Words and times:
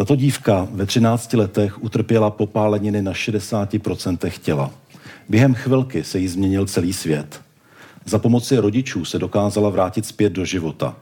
Tato 0.00 0.16
dívka 0.16 0.68
ve 0.70 0.86
13 0.86 1.32
letech 1.32 1.82
utrpěla 1.82 2.30
popáleniny 2.30 3.02
na 3.02 3.12
60% 3.12 4.30
těla. 4.42 4.70
Během 5.28 5.54
chvilky 5.54 6.04
se 6.04 6.18
jí 6.18 6.28
změnil 6.28 6.66
celý 6.66 6.92
svět. 6.92 7.40
Za 8.04 8.18
pomoci 8.18 8.56
rodičů 8.56 9.04
se 9.04 9.18
dokázala 9.18 9.70
vrátit 9.70 10.06
zpět 10.06 10.32
do 10.32 10.44
života. 10.44 10.96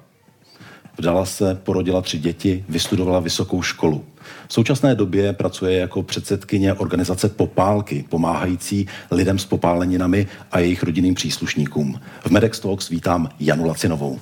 Vdala 0.96 1.24
se, 1.24 1.54
porodila 1.54 2.00
tři 2.00 2.18
děti, 2.18 2.64
vystudovala 2.68 3.20
vysokou 3.20 3.62
školu. 3.62 4.04
V 4.48 4.52
současné 4.52 4.94
době 4.94 5.32
pracuje 5.32 5.78
jako 5.78 6.02
předsedkyně 6.02 6.74
organizace 6.74 7.28
Popálky, 7.28 8.04
pomáhající 8.08 8.86
lidem 9.10 9.38
s 9.38 9.44
popáleninami 9.44 10.26
a 10.52 10.58
jejich 10.58 10.82
rodinným 10.82 11.14
příslušníkům. 11.14 12.00
V 12.20 12.30
Medex 12.30 12.60
Talks 12.60 12.88
vítám 12.88 13.28
Janu 13.40 13.66
Lacinovou. 13.66 14.20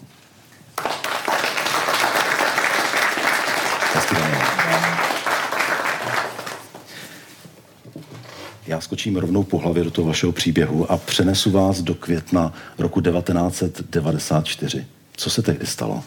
Já 8.66 8.80
skočím 8.80 9.16
rovnou 9.16 9.42
po 9.42 9.59
hlavě 9.59 9.84
do 9.84 9.90
toho 9.90 10.09
vašeho 10.09 10.32
příběhu 10.32 10.92
a 10.92 10.96
přenesu 10.96 11.50
vás 11.50 11.82
do 11.82 11.95
května 11.95 12.52
roku 12.78 13.00
1994. 13.00 14.86
Co 15.16 15.30
se 15.30 15.42
tehdy 15.42 15.66
stalo? 15.66 16.04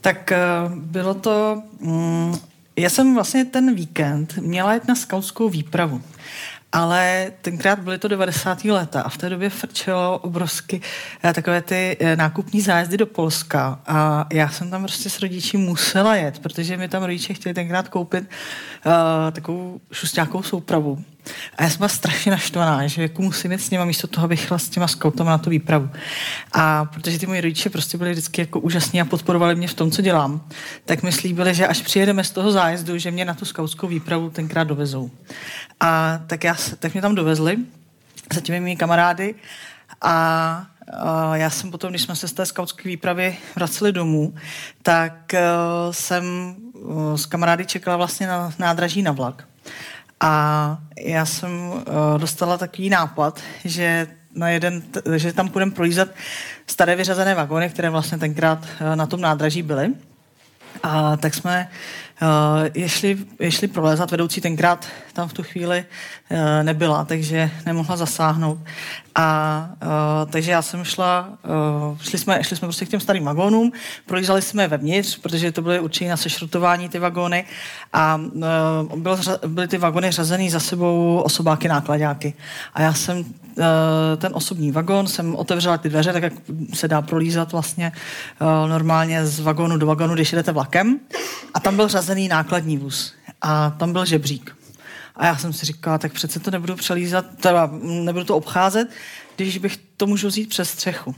Tak 0.00 0.32
eh, 0.32 0.38
bylo 0.74 1.14
to... 1.14 1.62
Mm, 1.80 2.36
já 2.76 2.90
jsem 2.90 3.14
vlastně 3.14 3.44
ten 3.44 3.74
víkend 3.74 4.36
měla 4.36 4.74
jít 4.74 4.88
na 4.88 4.94
skautskou 4.94 5.48
výpravu. 5.48 6.02
Ale 6.72 7.32
tenkrát 7.42 7.78
byly 7.78 7.98
to 7.98 8.08
90. 8.08 8.64
léta 8.64 9.02
a 9.02 9.08
v 9.08 9.16
té 9.16 9.30
době 9.30 9.50
frčelo 9.50 10.18
obrovsky 10.18 10.80
eh, 11.24 11.32
takové 11.32 11.62
ty 11.62 11.96
eh, 12.00 12.16
nákupní 12.16 12.60
zájezdy 12.60 12.96
do 12.96 13.06
Polska 13.06 13.80
a 13.86 14.26
já 14.32 14.48
jsem 14.48 14.70
tam 14.70 14.82
prostě 14.82 15.10
s 15.10 15.20
rodiči 15.20 15.56
musela 15.56 16.16
jet, 16.16 16.38
protože 16.38 16.76
mi 16.76 16.88
tam 16.88 17.02
rodiče 17.02 17.34
chtěli 17.34 17.54
tenkrát 17.54 17.88
koupit 17.88 18.24
uh, 18.86 18.92
takovou 19.32 19.80
šustákovou 19.92 20.42
soupravu. 20.42 21.04
A 21.56 21.62
já 21.62 21.70
jsem 21.70 21.78
byla 21.78 21.88
strašně 21.88 22.32
naštvaná, 22.32 22.86
že 22.86 23.02
jako 23.02 23.22
musím 23.22 23.52
jít 23.52 23.58
s 23.58 23.70
nima 23.70 23.84
místo 23.84 24.06
toho, 24.06 24.24
abych 24.24 24.52
s 24.56 24.68
těma 24.68 24.88
scoutama 24.88 25.30
na 25.30 25.38
tu 25.38 25.50
výpravu. 25.50 25.90
A 26.52 26.84
protože 26.84 27.18
ty 27.18 27.26
moji 27.26 27.40
rodiče 27.40 27.70
prostě 27.70 27.98
byli 27.98 28.10
vždycky 28.10 28.40
jako 28.40 28.60
úžasní 28.60 29.00
a 29.00 29.04
podporovali 29.04 29.54
mě 29.54 29.68
v 29.68 29.74
tom, 29.74 29.90
co 29.90 30.02
dělám, 30.02 30.48
tak 30.84 31.02
mi 31.02 31.12
slíbili, 31.12 31.54
že 31.54 31.66
až 31.66 31.82
přijedeme 31.82 32.24
z 32.24 32.30
toho 32.30 32.52
zájezdu, 32.52 32.98
že 32.98 33.10
mě 33.10 33.24
na 33.24 33.34
tu 33.34 33.44
skautskou 33.44 33.86
výpravu 33.86 34.30
tenkrát 34.30 34.64
dovezou. 34.64 35.10
A 35.80 36.20
tak, 36.26 36.44
já, 36.44 36.56
tak 36.78 36.92
mě 36.92 37.02
tam 37.02 37.14
dovezli 37.14 37.56
za 38.34 38.40
těmi 38.40 38.60
mými 38.60 38.76
kamarády 38.76 39.34
a 40.00 40.66
já 41.34 41.50
jsem 41.50 41.70
potom, 41.70 41.90
když 41.90 42.02
jsme 42.02 42.16
se 42.16 42.28
z 42.28 42.32
té 42.32 42.46
skautské 42.46 42.88
výpravy 42.88 43.36
vraceli 43.56 43.92
domů, 43.92 44.34
tak 44.82 45.32
uh, 45.34 45.92
jsem 45.92 46.56
uh, 46.72 47.14
s 47.14 47.26
kamarády 47.26 47.66
čekala 47.66 47.96
vlastně 47.96 48.26
na 48.26 48.52
nádraží 48.58 49.02
na 49.02 49.12
vlak. 49.12 49.48
A 50.20 50.78
já 51.00 51.26
jsem 51.26 51.50
uh, 51.50 51.82
dostala 52.18 52.58
takový 52.58 52.90
nápad, 52.90 53.40
že 53.64 54.06
na 54.34 54.48
jeden, 54.48 54.82
že 55.16 55.32
tam 55.32 55.48
půjdeme 55.48 55.72
prolízat 55.72 56.08
staré 56.66 56.96
vyřazené 56.96 57.34
vagony, 57.34 57.70
které 57.70 57.90
vlastně 57.90 58.18
tenkrát 58.18 58.58
uh, 58.58 58.96
na 58.96 59.06
tom 59.06 59.20
nádraží 59.20 59.62
byly. 59.62 59.94
A 60.82 61.16
tak 61.16 61.34
jsme 61.34 61.68
uh, 62.22 62.68
ješli, 62.74 63.18
ješli 63.40 63.68
prolézat, 63.68 64.10
vedoucí 64.10 64.40
tenkrát 64.40 64.86
tam 65.12 65.28
v 65.28 65.32
tu 65.32 65.42
chvíli 65.42 65.84
uh, 66.30 66.38
nebyla, 66.62 67.04
takže 67.04 67.50
nemohla 67.66 67.96
zasáhnout. 67.96 68.58
A 69.14 69.68
uh, 69.82 70.30
takže 70.30 70.50
já 70.50 70.62
jsem 70.62 70.84
šla, 70.84 71.28
šli, 72.00 72.18
jsme, 72.18 72.44
šli 72.44 72.56
jsme 72.56 72.66
prostě 72.66 72.86
k 72.86 72.88
těm 72.88 73.00
starým 73.00 73.24
vagónům, 73.24 73.72
prolízali 74.06 74.42
jsme 74.42 74.62
je 74.62 74.68
vevnitř, 74.68 75.18
protože 75.18 75.52
to 75.52 75.62
byly 75.62 75.80
určitě 75.80 76.10
na 76.10 76.16
sešrotování 76.16 76.88
ty 76.88 76.98
vagóny 76.98 77.44
a 77.92 78.20
byl, 78.96 79.18
byly 79.46 79.68
ty 79.68 79.78
vagony 79.78 80.10
řazený 80.10 80.50
za 80.50 80.60
sebou 80.60 81.22
osobáky, 81.24 81.68
nákladáky. 81.68 82.34
A 82.74 82.82
já 82.82 82.94
jsem 82.94 83.24
ten 84.16 84.32
osobní 84.34 84.72
vagón, 84.72 85.06
jsem 85.06 85.36
otevřela 85.36 85.78
ty 85.78 85.88
dveře, 85.88 86.12
tak 86.12 86.22
jak 86.22 86.32
se 86.74 86.88
dá 86.88 87.02
prolízat 87.02 87.52
vlastně 87.52 87.92
normálně 88.66 89.26
z 89.26 89.40
vagónu 89.40 89.76
do 89.76 89.86
vagónu, 89.86 90.14
když 90.14 90.32
jdete 90.32 90.52
vlakem. 90.52 91.00
A 91.54 91.60
tam 91.60 91.76
byl 91.76 91.88
řazený 91.88 92.07
nákladní 92.28 92.78
vůz. 92.78 93.14
A 93.40 93.70
tam 93.70 93.92
byl 93.92 94.04
žebřík. 94.04 94.56
A 95.16 95.26
já 95.26 95.36
jsem 95.36 95.52
si 95.52 95.66
říkala, 95.66 95.98
tak 95.98 96.12
přece 96.12 96.40
to 96.40 96.50
nebudu 96.50 96.76
přelízat, 96.76 97.24
teda 97.40 97.70
nebudu 97.82 98.24
to 98.24 98.36
obcházet, 98.36 98.88
když 99.36 99.58
bych 99.58 99.78
to 99.96 100.06
můžu 100.06 100.28
vzít 100.28 100.48
přes 100.48 100.70
střechu. 100.70 101.14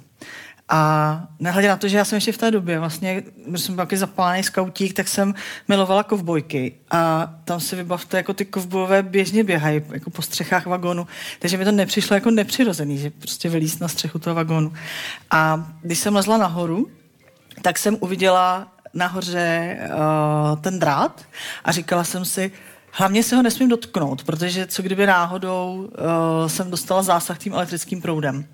A 0.73 1.23
nehledě 1.39 1.69
na 1.69 1.77
to, 1.77 1.89
že 1.89 1.97
já 1.97 2.05
jsem 2.05 2.17
ještě 2.17 2.33
v 2.33 2.39
té 2.39 2.51
době, 2.51 2.79
vlastně, 2.79 3.23
když 3.47 3.63
jsem 3.63 3.75
byl 3.75 3.85
taky 3.85 3.97
zapálený 3.97 4.43
skautík, 4.43 4.95
tak 4.95 5.09
jsem 5.09 5.35
milovala 5.69 6.03
kovbojky. 6.03 6.75
A 6.91 7.31
tam 7.45 7.61
si 7.61 7.77
vybavte, 7.77 8.17
jako 8.17 8.35
ty 8.35 8.45
kovbojové 8.45 9.03
běžně 9.03 9.45
běhají, 9.45 9.83
jako 9.93 10.11
po 10.11 10.23
střechách 10.23 10.67
vagónu. 10.67 11.07
Takže 11.39 11.57
mi 11.57 11.65
to 11.65 11.73
nepřišlo 11.73 12.15
jako 12.15 12.31
nepřirozený, 12.31 12.99
že 12.99 13.11
prostě 13.11 13.49
vylíst 13.49 13.81
na 13.81 13.89
střechu 13.89 14.19
toho 14.19 14.37
vagónu. 14.37 14.73
A 15.31 15.71
když 15.83 15.99
jsem 15.99 16.15
lezla 16.15 16.37
nahoru, 16.37 16.91
tak 17.63 17.79
jsem 17.79 17.97
uviděla 18.01 18.73
nahoře 18.95 19.79
uh, 19.81 20.61
ten 20.61 20.79
drát 20.79 21.23
a 21.65 21.73
říkala 21.73 22.05
jsem 22.05 22.25
si, 22.25 22.53
Hlavně 22.93 23.23
se 23.23 23.37
ho 23.37 23.43
nesmím 23.43 23.69
dotknout, 23.69 24.25
protože 24.25 24.67
co 24.67 24.83
kdyby 24.83 25.07
náhodou 25.07 25.89
uh, 25.89 26.49
jsem 26.49 26.71
dostala 26.71 27.03
zásah 27.03 27.39
tím 27.39 27.53
elektrickým 27.53 28.03
proudem. 28.03 28.45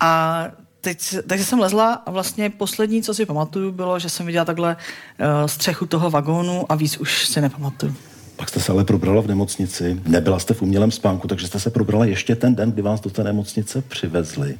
A 0.00 0.44
teď, 0.80 1.16
takže 1.26 1.44
jsem 1.44 1.58
lezla 1.58 1.92
a 1.92 2.10
vlastně 2.10 2.50
poslední, 2.50 3.02
co 3.02 3.14
si 3.14 3.26
pamatuju, 3.26 3.72
bylo, 3.72 3.98
že 3.98 4.08
jsem 4.08 4.26
viděla 4.26 4.44
takhle 4.44 4.76
uh, 4.76 5.46
střechu 5.46 5.86
toho 5.86 6.10
vagónu 6.10 6.72
a 6.72 6.74
víc 6.74 6.96
už 6.96 7.26
si 7.26 7.40
nepamatuju. 7.40 7.94
Pak 8.36 8.48
jste 8.48 8.60
se 8.60 8.72
ale 8.72 8.84
probrala 8.84 9.22
v 9.22 9.26
nemocnici, 9.26 10.00
nebyla 10.06 10.38
jste 10.38 10.54
v 10.54 10.62
umělém 10.62 10.90
spánku, 10.90 11.28
takže 11.28 11.46
jste 11.46 11.60
se 11.60 11.70
probrala 11.70 12.04
ještě 12.04 12.36
ten 12.36 12.54
den, 12.54 12.72
kdy 12.72 12.82
vás 12.82 13.00
do 13.00 13.10
té 13.10 13.24
nemocnice 13.24 13.82
přivezli, 13.82 14.58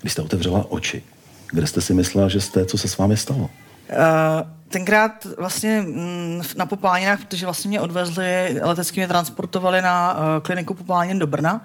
kdy 0.00 0.10
jste 0.10 0.22
otevřela 0.22 0.70
oči. 0.70 1.02
Kde 1.50 1.66
jste 1.66 1.80
si 1.80 1.94
myslela, 1.94 2.28
že 2.28 2.40
jste, 2.40 2.64
co 2.64 2.78
se 2.78 2.88
s 2.88 2.98
vámi 2.98 3.16
stalo? 3.16 3.50
Uh, 3.90 4.48
tenkrát 4.68 5.26
vlastně 5.38 5.82
mm, 5.82 6.42
na 6.56 6.66
Popáninách, 6.66 7.24
protože 7.24 7.46
vlastně 7.46 7.68
mě 7.68 7.80
odvezli, 7.80 8.58
letecky 8.62 9.00
mě 9.00 9.08
transportovali 9.08 9.82
na 9.82 10.12
uh, 10.12 10.20
kliniku 10.42 10.74
Popánin 10.74 11.18
do 11.18 11.26
Brna 11.26 11.60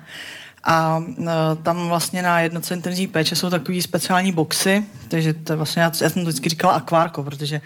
a 0.63 0.97
uh, 0.97 1.27
tam 1.63 1.87
vlastně 1.87 2.21
na 2.21 2.39
jednoce 2.39 2.73
intenzivní 2.73 3.07
péče 3.07 3.35
jsou 3.35 3.49
takový 3.49 3.81
speciální 3.81 4.31
boxy, 4.31 4.85
takže 5.07 5.33
to 5.33 5.53
je 5.53 5.57
vlastně, 5.57 5.81
já, 5.81 5.91
já 6.01 6.09
jsem 6.09 6.23
to 6.23 6.29
vždycky 6.29 6.49
říkala 6.49 6.73
akvárko, 6.73 7.23
protože 7.23 7.59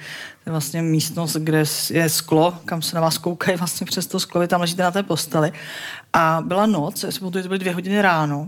to 0.43 0.49
je 0.49 0.51
vlastně 0.51 0.81
místnost, 0.81 1.35
kde 1.35 1.63
je 1.89 2.09
sklo, 2.09 2.53
kam 2.65 2.81
se 2.81 2.95
na 2.95 3.01
vás 3.01 3.17
koukají 3.17 3.57
vlastně 3.59 3.85
přes 3.85 4.07
to 4.07 4.19
sklo, 4.19 4.41
vy 4.41 4.47
tam 4.47 4.61
ležíte 4.61 4.83
na 4.83 4.91
té 4.91 5.03
posteli. 5.03 5.51
A 6.13 6.43
byla 6.45 6.65
noc, 6.65 7.03
já 7.03 7.11
si 7.11 7.19
pamatuju, 7.19 7.43
to 7.43 7.47
byly 7.47 7.59
dvě 7.59 7.73
hodiny 7.73 8.01
ráno 8.01 8.47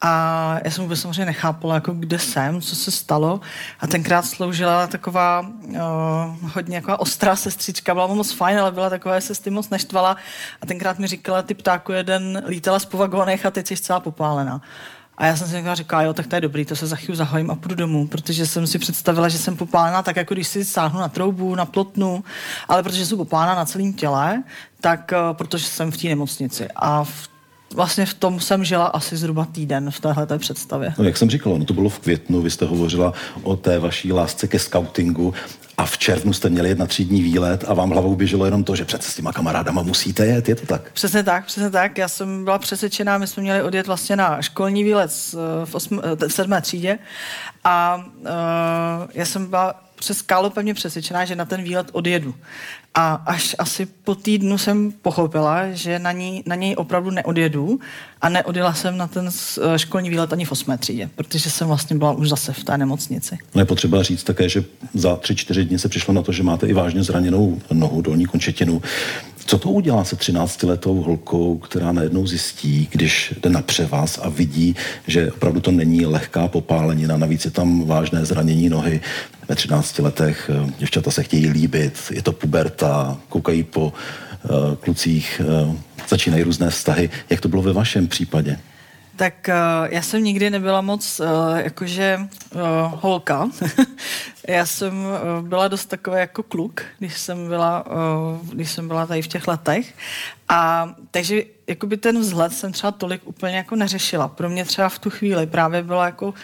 a 0.00 0.58
já 0.64 0.70
jsem 0.70 0.84
vůbec 0.84 1.00
samozřejmě 1.00 1.24
nechápala, 1.24 1.74
jako 1.74 1.92
kde 1.92 2.18
jsem, 2.18 2.60
co 2.60 2.76
se 2.76 2.90
stalo. 2.90 3.40
A 3.80 3.86
tenkrát 3.86 4.22
sloužila 4.22 4.86
taková 4.86 5.40
uh, 5.40 5.76
hodně 6.54 6.76
jako 6.76 6.96
ostrá 6.96 7.36
sestřička, 7.36 7.94
byla 7.94 8.06
moc 8.06 8.32
fajn, 8.32 8.58
ale 8.58 8.72
byla 8.72 8.90
taková, 8.90 9.20
se 9.20 9.34
s 9.34 9.40
tím 9.40 9.54
moc 9.54 9.70
neštvala. 9.70 10.16
A 10.60 10.66
tenkrát 10.66 10.98
mi 10.98 11.06
říkala, 11.06 11.42
ty 11.42 11.54
ptáku 11.54 11.92
jeden 11.92 12.42
lítala 12.46 12.78
z 12.78 12.92
vagonech 12.92 13.46
a 13.46 13.50
teď 13.50 13.66
jsi 13.66 13.76
celá 13.76 14.00
popálená. 14.00 14.60
A 15.18 15.26
já 15.26 15.36
jsem 15.36 15.48
si 15.48 15.74
říkala, 15.74 16.02
jo, 16.02 16.14
tak 16.14 16.26
to 16.26 16.34
je 16.34 16.40
dobrý, 16.40 16.64
to 16.64 16.76
se 16.76 16.86
za 16.86 16.96
chvíli 16.96 17.16
zahojím 17.16 17.50
a 17.50 17.54
půjdu 17.54 17.74
domů, 17.74 18.06
protože 18.06 18.46
jsem 18.46 18.66
si 18.66 18.78
představila, 18.78 19.28
že 19.28 19.38
jsem 19.38 19.56
popálená 19.56 20.02
tak, 20.02 20.16
jako 20.16 20.34
když 20.34 20.48
si 20.48 20.64
sáhnu 20.64 21.00
na 21.00 21.08
troubu, 21.08 21.54
na 21.54 21.64
plotnu, 21.64 22.24
ale 22.68 22.82
protože 22.82 23.06
jsem 23.06 23.18
popálená 23.18 23.54
na 23.54 23.64
celém 23.64 23.92
těle, 23.92 24.42
tak 24.80 25.12
uh, 25.12 25.36
protože 25.36 25.66
jsem 25.66 25.92
v 25.92 25.96
té 25.96 26.08
nemocnici. 26.08 26.68
A 26.76 27.04
v 27.04 27.28
vlastně 27.76 28.06
v 28.06 28.14
tom 28.14 28.40
jsem 28.40 28.64
žila 28.64 28.86
asi 28.86 29.16
zhruba 29.16 29.44
týden 29.44 29.90
v 29.90 30.00
téhle 30.00 30.38
představě. 30.38 30.94
No, 30.98 31.04
jak 31.04 31.16
jsem 31.16 31.30
říkal, 31.30 31.58
no 31.58 31.64
to 31.64 31.74
bylo 31.74 31.88
v 31.88 31.98
květnu, 31.98 32.42
vy 32.42 32.50
jste 32.50 32.66
hovořila 32.66 33.12
o 33.42 33.56
té 33.56 33.78
vaší 33.78 34.12
lásce 34.12 34.48
ke 34.48 34.58
scoutingu 34.58 35.34
a 35.78 35.86
v 35.86 35.98
červnu 35.98 36.32
jste 36.32 36.48
měli 36.48 36.68
jedna 36.68 36.86
třídní 36.86 37.22
výlet 37.22 37.64
a 37.68 37.74
vám 37.74 37.90
hlavou 37.90 38.16
běželo 38.16 38.44
jenom 38.44 38.64
to, 38.64 38.76
že 38.76 38.84
přece 38.84 39.10
s 39.10 39.14
těma 39.14 39.32
kamarádama 39.32 39.82
musíte 39.82 40.26
jet, 40.26 40.48
je 40.48 40.54
to 40.54 40.66
tak? 40.66 40.92
Přesně 40.92 41.22
tak, 41.22 41.46
přesně 41.46 41.70
tak. 41.70 41.98
Já 41.98 42.08
jsem 42.08 42.44
byla 42.44 42.58
přesvědčená, 42.58 43.18
my 43.18 43.26
jsme 43.26 43.42
měli 43.42 43.62
odjet 43.62 43.86
vlastně 43.86 44.16
na 44.16 44.42
školní 44.42 44.84
výlet 44.84 45.10
v, 45.64 45.74
osm, 45.74 46.00
v 46.28 46.32
sedmé 46.32 46.60
třídě 46.60 46.98
a 47.64 48.04
uh, 48.20 49.10
já 49.14 49.24
jsem 49.24 49.46
byla 49.46 49.85
přes 49.96 50.18
skálu 50.18 50.50
pevně 50.50 50.74
přesvědčená, 50.74 51.24
že 51.24 51.36
na 51.36 51.44
ten 51.44 51.62
výlet 51.62 51.86
odjedu. 51.92 52.34
A 52.94 53.14
až 53.14 53.56
asi 53.58 53.86
po 53.86 54.14
týdnu 54.14 54.58
jsem 54.58 54.92
pochopila, 54.92 55.70
že 55.72 55.98
na, 55.98 56.12
ní, 56.12 56.42
na 56.46 56.54
něj 56.54 56.74
opravdu 56.78 57.10
neodjedu 57.10 57.80
a 58.20 58.28
neodjela 58.28 58.74
jsem 58.74 58.96
na 58.96 59.06
ten 59.06 59.28
eh, 59.28 59.78
školní 59.78 60.10
výlet 60.10 60.32
ani 60.32 60.44
v 60.44 60.52
osmé 60.52 60.78
třídě, 60.78 61.10
protože 61.14 61.50
jsem 61.50 61.68
vlastně 61.68 61.96
byla 61.96 62.12
už 62.12 62.28
zase 62.28 62.52
v 62.52 62.64
té 62.64 62.78
nemocnici. 62.78 63.38
No 63.54 63.60
je 63.60 63.64
potřeba 63.64 64.02
říct 64.02 64.24
také, 64.24 64.48
že 64.48 64.64
za 64.94 65.16
tři, 65.16 65.36
čtyři 65.36 65.64
dny 65.64 65.78
se 65.78 65.88
přišlo 65.88 66.14
na 66.14 66.22
to, 66.22 66.32
že 66.32 66.42
máte 66.42 66.66
i 66.66 66.72
vážně 66.72 67.02
zraněnou 67.02 67.60
nohu, 67.72 68.02
dolní 68.02 68.26
končetinu. 68.26 68.82
Co 69.46 69.58
to 69.58 69.70
udělá 69.70 70.04
se 70.04 70.16
13-letou 70.16 71.02
holkou, 71.02 71.58
která 71.58 71.92
najednou 71.92 72.26
zjistí, 72.26 72.88
když 72.90 73.34
jde 73.42 73.50
na 73.50 73.62
převaz 73.62 74.18
a 74.22 74.28
vidí, 74.28 74.76
že 75.06 75.32
opravdu 75.32 75.60
to 75.60 75.70
není 75.70 76.06
lehká 76.06 76.48
popálenina, 76.48 77.16
navíc 77.16 77.44
je 77.44 77.50
tam 77.50 77.86
vážné 77.86 78.24
zranění 78.24 78.68
nohy. 78.68 79.00
Ve 79.48 79.54
13 79.54 79.98
letech 79.98 80.50
eh, 80.52 80.72
děvčata 80.78 81.10
se 81.10 81.22
chtějí 81.22 81.48
líbit, 81.48 81.98
je 82.10 82.22
to 82.22 82.32
puberta, 82.32 83.18
koukají 83.28 83.62
po 83.62 83.84
uh, 83.84 84.74
klucích, 84.74 85.40
uh, 85.64 85.76
začínají 86.08 86.42
různé 86.42 86.70
vztahy. 86.70 87.10
Jak 87.30 87.40
to 87.40 87.48
bylo 87.48 87.62
ve 87.62 87.72
vašem 87.72 88.06
případě? 88.06 88.58
Tak 89.16 89.34
uh, 89.48 89.88
já 89.90 90.02
jsem 90.02 90.24
nikdy 90.24 90.50
nebyla 90.50 90.80
moc 90.80 91.20
uh, 91.20 91.26
jakože 91.56 92.18
uh, 92.20 92.60
holka. 92.94 93.48
já 94.48 94.66
jsem 94.66 95.06
byla 95.40 95.68
dost 95.68 95.86
takový 95.86 96.16
jako 96.16 96.42
kluk, 96.42 96.82
když 96.98 97.18
jsem 97.18 97.48
byla, 97.48 97.84
když 98.52 98.70
jsem 98.70 98.88
byla 98.88 99.06
tady 99.06 99.22
v 99.22 99.28
těch 99.28 99.48
letech. 99.48 99.94
A 100.48 100.90
takže 101.10 101.42
jakoby 101.66 101.96
ten 101.96 102.20
vzhled 102.20 102.52
jsem 102.52 102.72
třeba 102.72 102.90
tolik 102.90 103.20
úplně 103.24 103.56
jako 103.56 103.76
neřešila. 103.76 104.28
Pro 104.28 104.48
mě 104.48 104.64
třeba 104.64 104.88
v 104.88 104.98
tu 104.98 105.10
chvíli 105.10 105.46
právě 105.46 105.82
byla 105.82 106.06
jako 106.06 106.34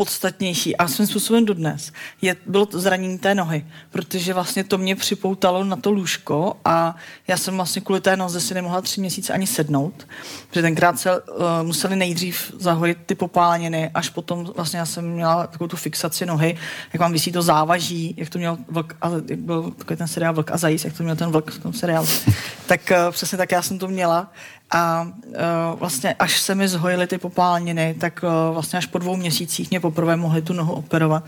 podstatnější 0.00 0.76
a 0.76 0.88
svým 0.88 1.06
způsobem 1.06 1.44
dodnes 1.44 1.92
je, 2.22 2.36
bylo 2.46 2.66
to 2.66 2.80
zranění 2.80 3.18
té 3.18 3.34
nohy, 3.34 3.66
protože 3.90 4.34
vlastně 4.34 4.64
to 4.64 4.78
mě 4.78 4.96
připoutalo 4.96 5.64
na 5.64 5.76
to 5.76 5.90
lůžko 5.90 6.56
a 6.64 6.96
já 7.28 7.36
jsem 7.36 7.56
vlastně 7.56 7.82
kvůli 7.82 8.00
té 8.00 8.16
noze 8.16 8.40
si 8.40 8.54
nemohla 8.54 8.80
tři 8.80 9.00
měsíce 9.00 9.32
ani 9.32 9.46
sednout, 9.46 10.06
protože 10.48 10.62
tenkrát 10.62 10.98
se 11.00 11.20
uh, 11.20 11.36
museli 11.62 11.96
nejdřív 11.96 12.52
zahojit 12.58 12.98
ty 13.06 13.14
popáleniny, 13.14 13.90
až 13.94 14.08
potom 14.08 14.44
vlastně 14.56 14.78
já 14.78 14.86
jsem 14.86 15.04
měla 15.04 15.46
takovou 15.46 15.68
tu 15.68 15.76
fixaci 15.76 16.26
nohy, 16.26 16.56
jak 16.92 17.00
vám 17.00 17.12
vysí 17.12 17.32
to 17.32 17.42
závaží, 17.42 18.14
jak 18.16 18.28
to 18.28 18.38
měl 18.38 18.58
vlk, 18.68 18.96
a, 19.02 19.10
jak 19.28 19.38
byl 19.38 19.70
takový 19.70 19.96
ten 19.96 20.08
seriál 20.08 20.34
Vlk 20.34 20.50
a 20.50 20.56
zajíc, 20.56 20.84
jak 20.84 20.96
to 20.96 21.02
měl 21.02 21.16
ten 21.16 21.30
vlk 21.30 21.50
v 21.50 21.58
tom 21.58 21.72
seriálu. 21.72 22.08
tak 22.66 22.80
uh, 22.90 23.12
přesně 23.12 23.38
tak 23.38 23.52
já 23.52 23.62
jsem 23.62 23.78
to 23.78 23.88
měla 23.88 24.32
a 24.70 25.02
uh, 25.02 25.78
vlastně 25.78 26.14
až 26.14 26.40
se 26.40 26.54
mi 26.54 26.68
zhojily 26.68 27.06
ty 27.06 27.18
popáleniny, 27.18 27.94
tak 28.00 28.24
uh, 28.24 28.54
vlastně 28.54 28.78
až 28.78 28.86
po 28.86 28.98
dvou 28.98 29.16
měsících 29.16 29.70
mě 29.70 29.80
poprvé 29.80 30.16
mohli 30.16 30.42
tu 30.42 30.52
nohu 30.52 30.72
operovat. 30.72 31.24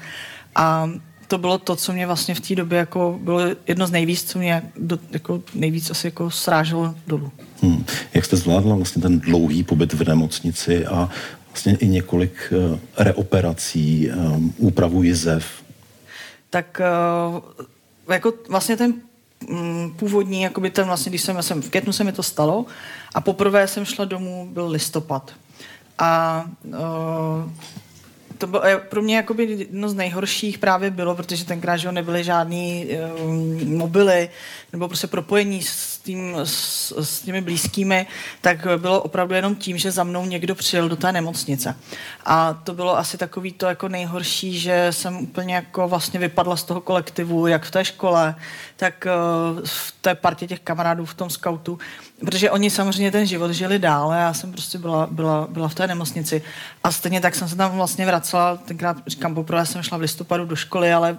A 0.54 0.90
to 1.28 1.38
bylo 1.38 1.58
to, 1.58 1.76
co 1.76 1.92
mě 1.92 2.06
vlastně 2.06 2.34
v 2.34 2.40
té 2.40 2.54
době 2.54 2.78
jako 2.78 3.18
bylo 3.22 3.40
jedno 3.66 3.86
z 3.86 3.90
nejvíc, 3.90 4.22
co 4.24 4.38
mě 4.38 4.62
do, 4.76 4.98
jako 5.10 5.42
nejvíc 5.54 5.90
asi 5.90 6.06
jako 6.06 6.30
sráželo 6.30 6.94
dolů. 7.06 7.32
Hmm. 7.62 7.84
Jak 8.14 8.24
jste 8.24 8.36
zvládla 8.36 8.76
vlastně 8.76 9.02
ten 9.02 9.20
dlouhý 9.20 9.62
pobyt 9.62 9.92
v 9.92 10.08
nemocnici 10.08 10.86
a 10.86 11.08
vlastně 11.48 11.76
i 11.76 11.88
několik 11.88 12.52
uh, 12.72 12.78
reoperací, 12.98 14.10
um, 14.10 14.54
úpravu 14.58 15.02
jizev? 15.02 15.46
Tak 16.50 16.80
uh, 17.34 17.40
jako 18.08 18.32
vlastně 18.48 18.76
ten 18.76 18.94
Mm, 19.48 19.94
původní, 19.96 20.42
jakoby 20.42 20.70
ten 20.70 20.86
vlastně, 20.86 21.10
když 21.10 21.22
jsem, 21.22 21.42
jsem 21.42 21.62
v 21.62 21.70
květnu 21.70 21.92
se 21.92 22.04
mi 22.04 22.12
to 22.12 22.22
stalo 22.22 22.66
a 23.14 23.20
poprvé 23.20 23.68
jsem 23.68 23.84
šla 23.84 24.04
domů, 24.04 24.48
byl 24.52 24.68
listopad. 24.68 25.32
A 25.98 26.44
uh, 26.64 26.78
to 28.42 28.46
bylo 28.46 28.64
eh, 28.64 28.78
pro 28.78 29.02
mě 29.02 29.16
jakoby 29.16 29.44
jedno 29.44 29.88
z 29.88 29.94
nejhorších 29.94 30.58
právě 30.58 30.90
bylo, 30.90 31.14
protože 31.14 31.44
tenkrát 31.44 31.76
že 31.76 31.92
nebyly 31.92 32.24
žádný 32.24 32.86
uh, 32.86 33.30
mobily 33.68 34.28
nebo 34.72 34.88
prostě 34.88 35.06
propojení 35.06 35.62
s, 35.62 35.98
tím, 35.98 36.36
s, 36.44 36.92
s 37.04 37.20
těmi 37.20 37.40
blízkými, 37.40 38.06
tak 38.40 38.66
bylo 38.76 39.02
opravdu 39.02 39.34
jenom 39.34 39.56
tím, 39.56 39.78
že 39.78 39.90
za 39.90 40.04
mnou 40.04 40.26
někdo 40.26 40.54
přijel 40.54 40.88
do 40.88 40.96
té 40.96 41.12
nemocnice. 41.12 41.76
A 42.24 42.54
to 42.54 42.74
bylo 42.74 42.98
asi 42.98 43.18
takový 43.18 43.52
to 43.52 43.66
jako 43.66 43.88
nejhorší, 43.88 44.58
že 44.58 44.88
jsem 44.90 45.16
úplně 45.16 45.54
jako 45.54 45.88
vlastně 45.88 46.20
vypadla 46.20 46.56
z 46.56 46.62
toho 46.62 46.80
kolektivu, 46.80 47.46
jak 47.46 47.64
v 47.64 47.70
té 47.70 47.84
škole, 47.84 48.34
tak 48.76 49.06
uh, 49.06 49.60
v 49.64 49.94
té 50.00 50.14
partě 50.14 50.46
těch 50.46 50.60
kamarádů 50.60 51.04
v 51.04 51.14
tom 51.14 51.30
skautu, 51.30 51.78
protože 52.20 52.50
oni 52.50 52.70
samozřejmě 52.70 53.10
ten 53.10 53.26
život 53.26 53.50
žili 53.50 53.78
dál 53.78 54.10
a 54.10 54.16
já 54.16 54.34
jsem 54.34 54.52
prostě 54.52 54.78
byla, 54.78 55.08
byla, 55.10 55.46
byla 55.50 55.68
v 55.68 55.74
té 55.74 55.86
nemocnici. 55.86 56.42
A 56.84 56.92
stejně 56.92 57.20
tak 57.20 57.34
jsem 57.34 57.48
se 57.48 57.56
tam 57.56 57.76
vlastně 57.76 58.06
vracela, 58.06 58.31
tenkrát 58.64 58.96
říkám, 59.06 59.34
poprvé 59.34 59.66
jsem 59.66 59.82
šla 59.82 59.98
v 59.98 60.00
listopadu 60.00 60.44
do 60.44 60.56
školy, 60.56 60.92
ale 60.92 61.18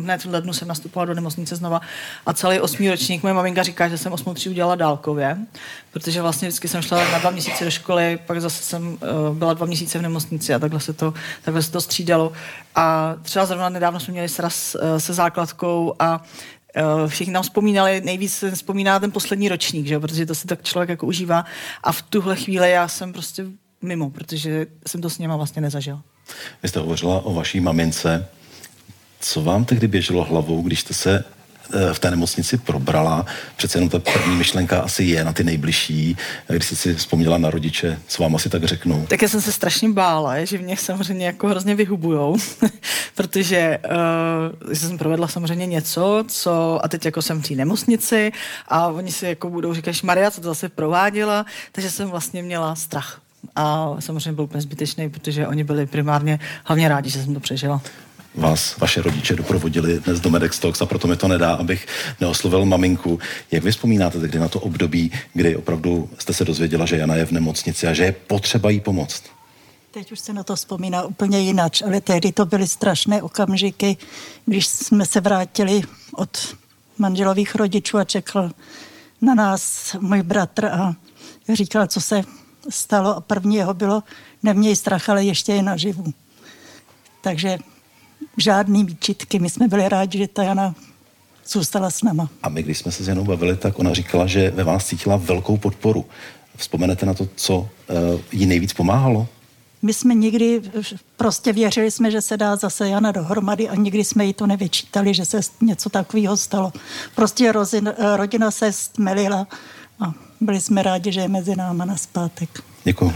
hned 0.00 0.24
v 0.24 0.32
lednu 0.32 0.52
jsem 0.52 0.68
nastupovala 0.68 1.06
do 1.06 1.14
nemocnice 1.14 1.56
znova 1.56 1.80
a 2.26 2.32
celý 2.32 2.60
osmý 2.60 2.90
ročník 2.90 3.22
moje 3.22 3.34
maminka 3.34 3.62
říká, 3.62 3.88
že 3.88 3.98
jsem 3.98 4.12
osmou 4.12 4.34
třídu 4.34 4.54
dělala 4.54 4.74
dálkově, 4.74 5.38
protože 5.92 6.22
vlastně 6.22 6.48
vždycky 6.48 6.68
jsem 6.68 6.82
šla 6.82 7.10
na 7.12 7.18
dva 7.18 7.30
měsíce 7.30 7.64
do 7.64 7.70
školy, 7.70 8.18
pak 8.26 8.40
zase 8.40 8.62
jsem 8.62 8.88
uh, 8.88 9.36
byla 9.36 9.54
dva 9.54 9.66
měsíce 9.66 9.98
v 9.98 10.02
nemocnici 10.02 10.54
a 10.54 10.58
takhle 10.58 10.80
se 10.80 10.92
to, 10.92 11.14
takhle 11.42 11.62
se 11.62 11.72
to 11.72 11.80
střídalo. 11.80 12.32
A 12.74 13.14
třeba 13.22 13.46
zrovna 13.46 13.68
nedávno 13.68 14.00
jsme 14.00 14.12
měli 14.12 14.28
sraz 14.28 14.74
uh, 14.74 14.98
se 14.98 15.14
základkou 15.14 15.94
a 15.98 16.22
uh, 16.76 17.08
všichni 17.08 17.32
nám 17.32 17.42
vzpomínali, 17.42 18.00
nejvíc 18.04 18.34
se 18.34 18.50
vzpomíná 18.50 19.00
ten 19.00 19.10
poslední 19.10 19.48
ročník, 19.48 19.86
že? 19.86 20.00
protože 20.00 20.26
to 20.26 20.34
si 20.34 20.46
tak 20.46 20.62
člověk 20.62 20.88
jako 20.88 21.06
užívá 21.06 21.44
a 21.82 21.92
v 21.92 22.02
tuhle 22.02 22.36
chvíli 22.36 22.70
já 22.70 22.88
jsem 22.88 23.12
prostě 23.12 23.46
mimo, 23.82 24.10
protože 24.10 24.66
jsem 24.86 25.00
to 25.00 25.10
s 25.10 25.18
něma 25.18 25.36
vlastně 25.36 25.62
nezažil. 25.62 26.00
Vy 26.62 26.68
jste 26.68 26.80
hovořila 26.80 27.24
o 27.24 27.34
vaší 27.34 27.60
mamince, 27.60 28.26
co 29.20 29.42
vám 29.42 29.64
tehdy 29.64 29.88
běželo 29.88 30.24
hlavou, 30.24 30.62
když 30.62 30.80
jste 30.80 30.94
se 30.94 31.24
eh, 31.74 31.94
v 31.94 31.98
té 31.98 32.10
nemocnici 32.10 32.58
probrala. 32.58 33.26
Přece 33.56 33.78
jenom 33.78 33.88
ta 33.88 33.98
první 33.98 34.36
myšlenka 34.36 34.80
asi 34.80 35.04
je 35.04 35.24
na 35.24 35.32
ty 35.32 35.44
nejbližší. 35.44 36.16
Když 36.48 36.64
jsi 36.64 36.76
si 36.76 36.94
vzpomněla 36.94 37.38
na 37.38 37.50
rodiče, 37.50 37.98
co 38.06 38.22
vám 38.22 38.36
asi 38.36 38.48
tak 38.48 38.64
řeknou? 38.64 39.06
Tak 39.06 39.22
já 39.22 39.28
jsem 39.28 39.40
se 39.40 39.52
strašně 39.52 39.88
bála, 39.88 40.44
že 40.44 40.58
mě 40.58 40.76
samozřejmě 40.76 41.26
jako 41.26 41.48
hrozně 41.48 41.74
vyhubujou, 41.74 42.36
protože 43.14 43.78
uh, 44.64 44.72
jsem 44.72 44.98
provedla 44.98 45.28
samozřejmě 45.28 45.66
něco, 45.66 46.24
co 46.28 46.80
a 46.84 46.88
teď 46.88 47.04
jako 47.04 47.22
jsem 47.22 47.42
v 47.42 47.48
té 47.48 47.54
nemocnici 47.54 48.32
a 48.68 48.88
oni 48.88 49.12
si 49.12 49.26
jako 49.26 49.50
budou 49.50 49.74
říkat, 49.74 50.02
Maria, 50.02 50.30
co 50.30 50.40
to 50.40 50.48
zase 50.48 50.68
prováděla, 50.68 51.46
takže 51.72 51.90
jsem 51.90 52.10
vlastně 52.10 52.42
měla 52.42 52.74
strach. 52.74 53.20
A 53.56 53.96
samozřejmě 53.98 54.32
byl 54.32 54.44
úplně 54.44 54.60
zbytečný, 54.60 55.10
protože 55.10 55.46
oni 55.46 55.64
byli 55.64 55.86
primárně 55.86 56.38
hlavně 56.64 56.88
rádi, 56.88 57.10
že 57.10 57.22
jsem 57.22 57.34
to 57.34 57.40
přežila 57.40 57.82
vás 58.34 58.78
vaše 58.78 59.02
rodiče 59.02 59.36
doprovodili 59.36 60.00
dnes 60.00 60.20
do 60.20 60.30
Medex 60.30 60.58
Talks 60.58 60.82
a 60.82 60.86
proto 60.86 61.08
mi 61.08 61.16
to 61.16 61.28
nedá, 61.28 61.54
abych 61.54 61.86
neoslovil 62.20 62.64
maminku. 62.64 63.18
Jak 63.50 63.64
vy 63.64 63.70
vzpomínáte 63.70 64.20
tehdy 64.20 64.38
na 64.38 64.48
to 64.48 64.60
období, 64.60 65.12
kdy 65.34 65.56
opravdu 65.56 66.10
jste 66.18 66.32
se 66.32 66.44
dozvěděla, 66.44 66.86
že 66.86 66.96
Jana 66.96 67.14
je 67.14 67.26
v 67.26 67.30
nemocnici 67.30 67.86
a 67.86 67.92
že 67.92 68.04
je 68.04 68.12
potřeba 68.12 68.70
jí 68.70 68.80
pomoct? 68.80 69.22
Teď 69.90 70.12
už 70.12 70.20
se 70.20 70.32
na 70.32 70.42
to 70.42 70.56
vzpomíná 70.56 71.02
úplně 71.02 71.40
jinak, 71.40 71.72
ale 71.86 72.00
tehdy 72.00 72.32
to 72.32 72.46
byly 72.46 72.68
strašné 72.68 73.22
okamžiky, 73.22 73.96
když 74.46 74.66
jsme 74.66 75.06
se 75.06 75.20
vrátili 75.20 75.82
od 76.16 76.56
manželových 76.98 77.54
rodičů 77.54 77.98
a 77.98 78.04
čekal 78.04 78.50
na 79.20 79.34
nás 79.34 79.94
můj 80.00 80.22
bratr 80.22 80.64
a 80.64 80.94
říkal, 81.52 81.86
co 81.86 82.00
se 82.00 82.22
stalo 82.68 83.16
a 83.16 83.20
první 83.20 83.56
jeho 83.56 83.74
bylo, 83.74 84.02
neměj 84.42 84.76
strach, 84.76 85.08
ale 85.08 85.24
ještě 85.24 85.52
je 85.52 85.62
naživu. 85.62 86.04
Takže 87.20 87.58
žádný 88.36 88.84
výčitky. 88.84 89.38
My 89.38 89.50
jsme 89.50 89.68
byli 89.68 89.88
rádi, 89.88 90.18
že 90.18 90.28
ta 90.28 90.42
Jana 90.42 90.74
zůstala 91.46 91.90
s 91.90 92.02
náma. 92.02 92.28
A 92.42 92.48
my, 92.48 92.62
když 92.62 92.78
jsme 92.78 92.92
se 92.92 93.04
s 93.04 93.08
Janou 93.08 93.24
bavili, 93.24 93.56
tak 93.56 93.78
ona 93.78 93.94
říkala, 93.94 94.26
že 94.26 94.50
ve 94.50 94.64
vás 94.64 94.86
cítila 94.86 95.16
velkou 95.16 95.56
podporu. 95.56 96.04
Vzpomenete 96.56 97.06
na 97.06 97.14
to, 97.14 97.28
co 97.34 97.58
uh, 97.58 97.68
jí 98.32 98.46
nejvíc 98.46 98.72
pomáhalo? 98.72 99.28
My 99.82 99.92
jsme 99.92 100.14
nikdy, 100.14 100.62
prostě 101.16 101.52
věřili 101.52 101.90
jsme, 101.90 102.10
že 102.10 102.20
se 102.20 102.36
dá 102.36 102.56
zase 102.56 102.88
Jana 102.88 103.12
dohromady 103.12 103.68
a 103.68 103.74
nikdy 103.74 104.04
jsme 104.04 104.24
jí 104.24 104.34
to 104.34 104.46
nevyčítali, 104.46 105.14
že 105.14 105.24
se 105.24 105.40
něco 105.60 105.90
takového 105.90 106.36
stalo. 106.36 106.72
Prostě 107.14 107.52
rozin, 107.52 107.94
rodina 108.16 108.50
se 108.50 108.72
stmelila 108.72 109.46
a 110.00 110.12
byli 110.44 110.60
jsme 110.60 110.82
rádi, 110.82 111.12
že 111.12 111.20
je 111.20 111.28
mezi 111.28 111.56
náma 111.56 111.84
na 111.84 111.96
zpátek. 111.96 112.48
Děkuji. 112.84 113.12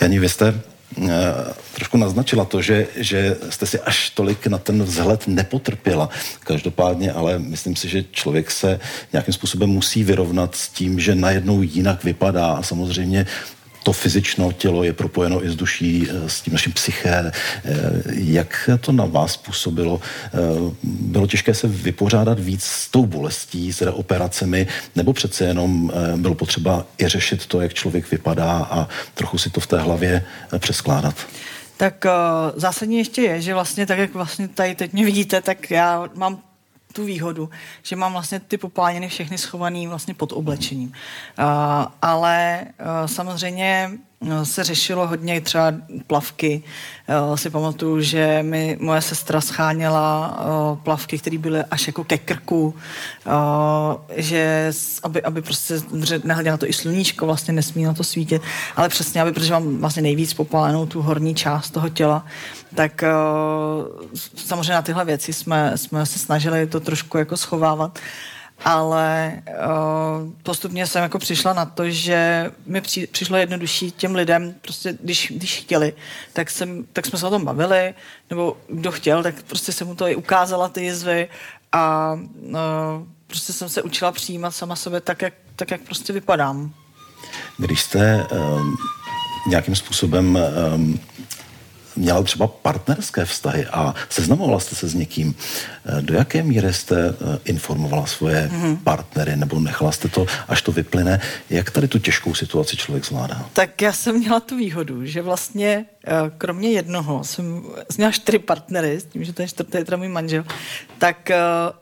Jani, 0.00 0.18
vy 0.18 0.28
jste 0.28 0.62
Eh, 0.98 1.54
trošku 1.74 1.96
naznačila 1.96 2.44
to, 2.44 2.62
že, 2.62 2.86
že 2.96 3.36
jste 3.50 3.66
si 3.66 3.80
až 3.80 4.10
tolik 4.10 4.46
na 4.46 4.58
ten 4.58 4.82
vzhled 4.82 5.28
nepotrpěla. 5.28 6.08
Každopádně, 6.40 7.12
ale 7.12 7.38
myslím 7.38 7.76
si, 7.76 7.88
že 7.88 8.04
člověk 8.10 8.50
se 8.50 8.80
nějakým 9.12 9.34
způsobem 9.34 9.70
musí 9.70 10.04
vyrovnat 10.04 10.54
s 10.54 10.68
tím, 10.68 11.00
že 11.00 11.14
najednou 11.14 11.62
jinak 11.62 12.04
vypadá 12.04 12.46
a 12.46 12.62
samozřejmě 12.62 13.26
to 13.82 13.92
fyzično 13.92 14.52
tělo 14.52 14.84
je 14.84 14.92
propojeno 14.92 15.44
i 15.44 15.50
s 15.50 15.56
duší, 15.56 16.08
eh, 16.10 16.28
s 16.28 16.40
tím 16.40 16.52
naším 16.52 16.72
psyché. 16.72 17.32
Eh, 17.32 17.32
jak 18.14 18.70
to 18.80 18.92
na 18.92 19.04
vás 19.04 19.36
působilo? 19.36 20.00
Eh, 20.26 20.28
bylo 20.82 21.26
těžké 21.26 21.54
se 21.54 21.68
vypořádat 21.68 22.40
víc 22.40 22.64
s 22.64 22.88
tou 22.88 23.06
bolestí, 23.06 23.72
s 23.72 23.86
operacemi, 23.86 24.66
nebo 24.96 25.12
přece 25.12 25.44
jenom 25.44 25.92
bylo 26.16 26.34
potřeba 26.34 26.86
i 26.98 27.08
řešit 27.08 27.46
to, 27.46 27.60
jak 27.60 27.74
člověk 27.74 28.10
vypadá 28.10 28.52
a 28.70 28.88
trochu 29.14 29.38
si 29.38 29.50
to 29.50 29.60
v 29.60 29.66
té 29.66 29.78
hlavě 29.78 30.24
přeskládat? 30.58 31.14
Tak 31.76 32.04
zásadní 32.56 32.98
ještě 32.98 33.22
je, 33.22 33.40
že 33.40 33.54
vlastně 33.54 33.86
tak, 33.86 33.98
jak 33.98 34.14
vlastně 34.14 34.48
tady 34.48 34.74
teď 34.74 34.92
mě 34.92 35.04
vidíte, 35.04 35.40
tak 35.40 35.70
já 35.70 36.08
mám 36.14 36.38
tu 36.92 37.04
výhodu, 37.04 37.50
že 37.82 37.96
mám 37.96 38.12
vlastně 38.12 38.40
ty 38.40 38.58
popáleniny 38.58 39.08
všechny 39.08 39.38
schovaný 39.38 39.86
vlastně 39.86 40.14
pod 40.14 40.32
oblečením. 40.32 40.88
Uh, 40.88 40.94
ale 42.02 42.64
uh, 42.80 43.06
samozřejmě 43.06 43.90
se 44.42 44.64
řešilo 44.64 45.06
hodně 45.06 45.40
třeba 45.40 45.72
plavky. 46.06 46.62
Uh, 47.30 47.36
si 47.36 47.50
pamatuju, 47.50 48.00
že 48.00 48.42
mi 48.42 48.76
moje 48.80 49.00
sestra 49.00 49.40
scháněla 49.40 50.38
uh, 50.72 50.78
plavky, 50.78 51.18
které 51.18 51.38
byly 51.38 51.64
až 51.70 51.86
jako 51.86 52.04
ke 52.04 52.18
krku, 52.18 52.74
uh, 53.26 53.32
že 54.16 54.72
aby, 55.02 55.22
aby 55.22 55.42
prostě 55.42 55.74
nehledě 56.24 56.50
na 56.50 56.56
to 56.56 56.68
i 56.68 56.72
sluníčko, 56.72 57.26
vlastně 57.26 57.54
nesmí 57.54 57.84
na 57.84 57.94
to 57.94 58.04
svítit, 58.04 58.42
ale 58.76 58.88
přesně, 58.88 59.22
aby, 59.22 59.32
protože 59.32 59.52
mám 59.52 59.76
vlastně 59.78 60.02
nejvíc 60.02 60.34
popálenou 60.34 60.86
tu 60.86 61.02
horní 61.02 61.34
část 61.34 61.70
toho 61.70 61.88
těla, 61.88 62.26
tak 62.74 63.04
samozřejmě 64.36 64.72
na 64.72 64.82
tyhle 64.82 65.04
věci 65.04 65.32
jsme, 65.32 65.72
jsme 65.78 66.06
se 66.06 66.18
snažili 66.18 66.66
to 66.66 66.80
trošku 66.80 67.18
jako 67.18 67.36
schovávat 67.36 67.98
ale 68.64 69.42
uh, 69.48 70.32
postupně 70.42 70.86
jsem 70.86 71.02
jako 71.02 71.18
přišla 71.18 71.52
na 71.52 71.64
to, 71.64 71.90
že 71.90 72.50
mi 72.66 72.80
při, 72.80 73.06
přišlo 73.06 73.36
jednodušší 73.36 73.90
těm 73.90 74.14
lidem, 74.14 74.54
prostě 74.60 74.98
když, 75.00 75.32
když 75.36 75.58
chtěli, 75.58 75.92
tak, 76.32 76.50
jsem, 76.50 76.84
tak 76.92 77.06
jsme 77.06 77.18
se 77.18 77.26
o 77.26 77.30
tom 77.30 77.44
bavili, 77.44 77.94
nebo 78.30 78.56
kdo 78.68 78.92
chtěl, 78.92 79.22
tak 79.22 79.42
prostě 79.42 79.72
jsem 79.72 79.86
mu 79.86 79.94
to 79.94 80.08
i 80.08 80.16
ukázala, 80.16 80.68
ty 80.68 80.84
jizvy 80.84 81.28
a 81.72 82.12
uh, 82.12 82.56
prostě 83.26 83.52
jsem 83.52 83.68
se 83.68 83.82
učila 83.82 84.12
přijímat 84.12 84.50
sama 84.50 84.76
sebe 84.76 85.00
tak, 85.00 85.22
jak, 85.22 85.34
tak, 85.56 85.70
jak 85.70 85.80
prostě 85.80 86.12
vypadám. 86.12 86.74
Když 87.58 87.82
jste 87.82 88.26
um, 88.30 88.76
nějakým 89.48 89.76
způsobem 89.76 90.38
um, 90.74 91.00
měla 91.96 92.22
třeba 92.22 92.46
partnerské 92.46 93.24
vztahy 93.24 93.66
a 93.66 93.94
seznamovala 94.08 94.60
jste 94.60 94.74
se 94.74 94.88
s 94.88 94.94
někým. 94.94 95.34
Eh, 95.86 96.02
do 96.02 96.14
jaké 96.14 96.42
míry 96.42 96.72
jste 96.72 97.08
eh, 97.08 97.38
informovala 97.44 98.06
svoje 98.06 98.50
mm-hmm. 98.52 98.78
partnery 98.84 99.36
nebo 99.36 99.60
nechala 99.60 99.92
jste 99.92 100.08
to, 100.08 100.26
až 100.48 100.62
to 100.62 100.72
vyplyne? 100.72 101.20
Jak 101.50 101.70
tady 101.70 101.88
tu 101.88 101.98
těžkou 101.98 102.34
situaci 102.34 102.76
člověk 102.76 103.04
zvládá? 103.04 103.46
Tak 103.52 103.82
já 103.82 103.92
jsem 103.92 104.18
měla 104.18 104.40
tu 104.40 104.56
výhodu, 104.56 105.06
že 105.06 105.22
vlastně 105.22 105.84
kromě 106.38 106.70
jednoho 106.70 107.24
jsem 107.24 107.62
měla 107.96 108.12
čtyři 108.12 108.38
partnery, 108.38 109.00
s 109.00 109.04
tím, 109.04 109.24
že 109.24 109.32
ten 109.32 109.48
čtvrtý 109.48 109.78
je 109.78 109.84
teda 109.84 109.96
můj 109.96 110.08
manžel, 110.08 110.44
tak 110.98 111.30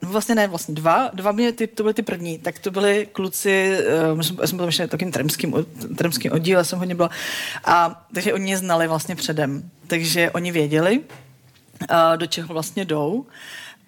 no 0.02 0.08
vlastně 0.10 0.34
ne, 0.34 0.48
vlastně 0.48 0.74
dva, 0.74 1.10
dva 1.14 1.32
mě, 1.32 1.52
ty, 1.52 1.66
to 1.66 1.82
byly 1.82 1.94
ty 1.94 2.02
první, 2.02 2.38
tak 2.38 2.58
to 2.58 2.70
byly 2.70 3.08
kluci, 3.12 3.78
já 4.16 4.22
jsem, 4.22 4.36
jsem 4.44 4.56
byl 4.56 4.66
ještě 4.66 4.86
takým 4.86 5.12
tremským, 5.12 5.54
tremským 5.96 6.32
oddíle, 6.32 6.64
jsem 6.64 6.78
hodně 6.78 6.94
byla, 6.94 7.10
a 7.64 8.06
takže 8.14 8.32
oni 8.32 8.42
mě 8.42 8.58
znali 8.58 8.88
vlastně 8.88 9.16
předem 9.16 9.70
takže 9.90 10.30
oni 10.30 10.52
věděli, 10.52 11.00
uh, 11.00 12.16
do 12.16 12.26
čeho 12.26 12.48
vlastně 12.48 12.84
jdou, 12.84 13.26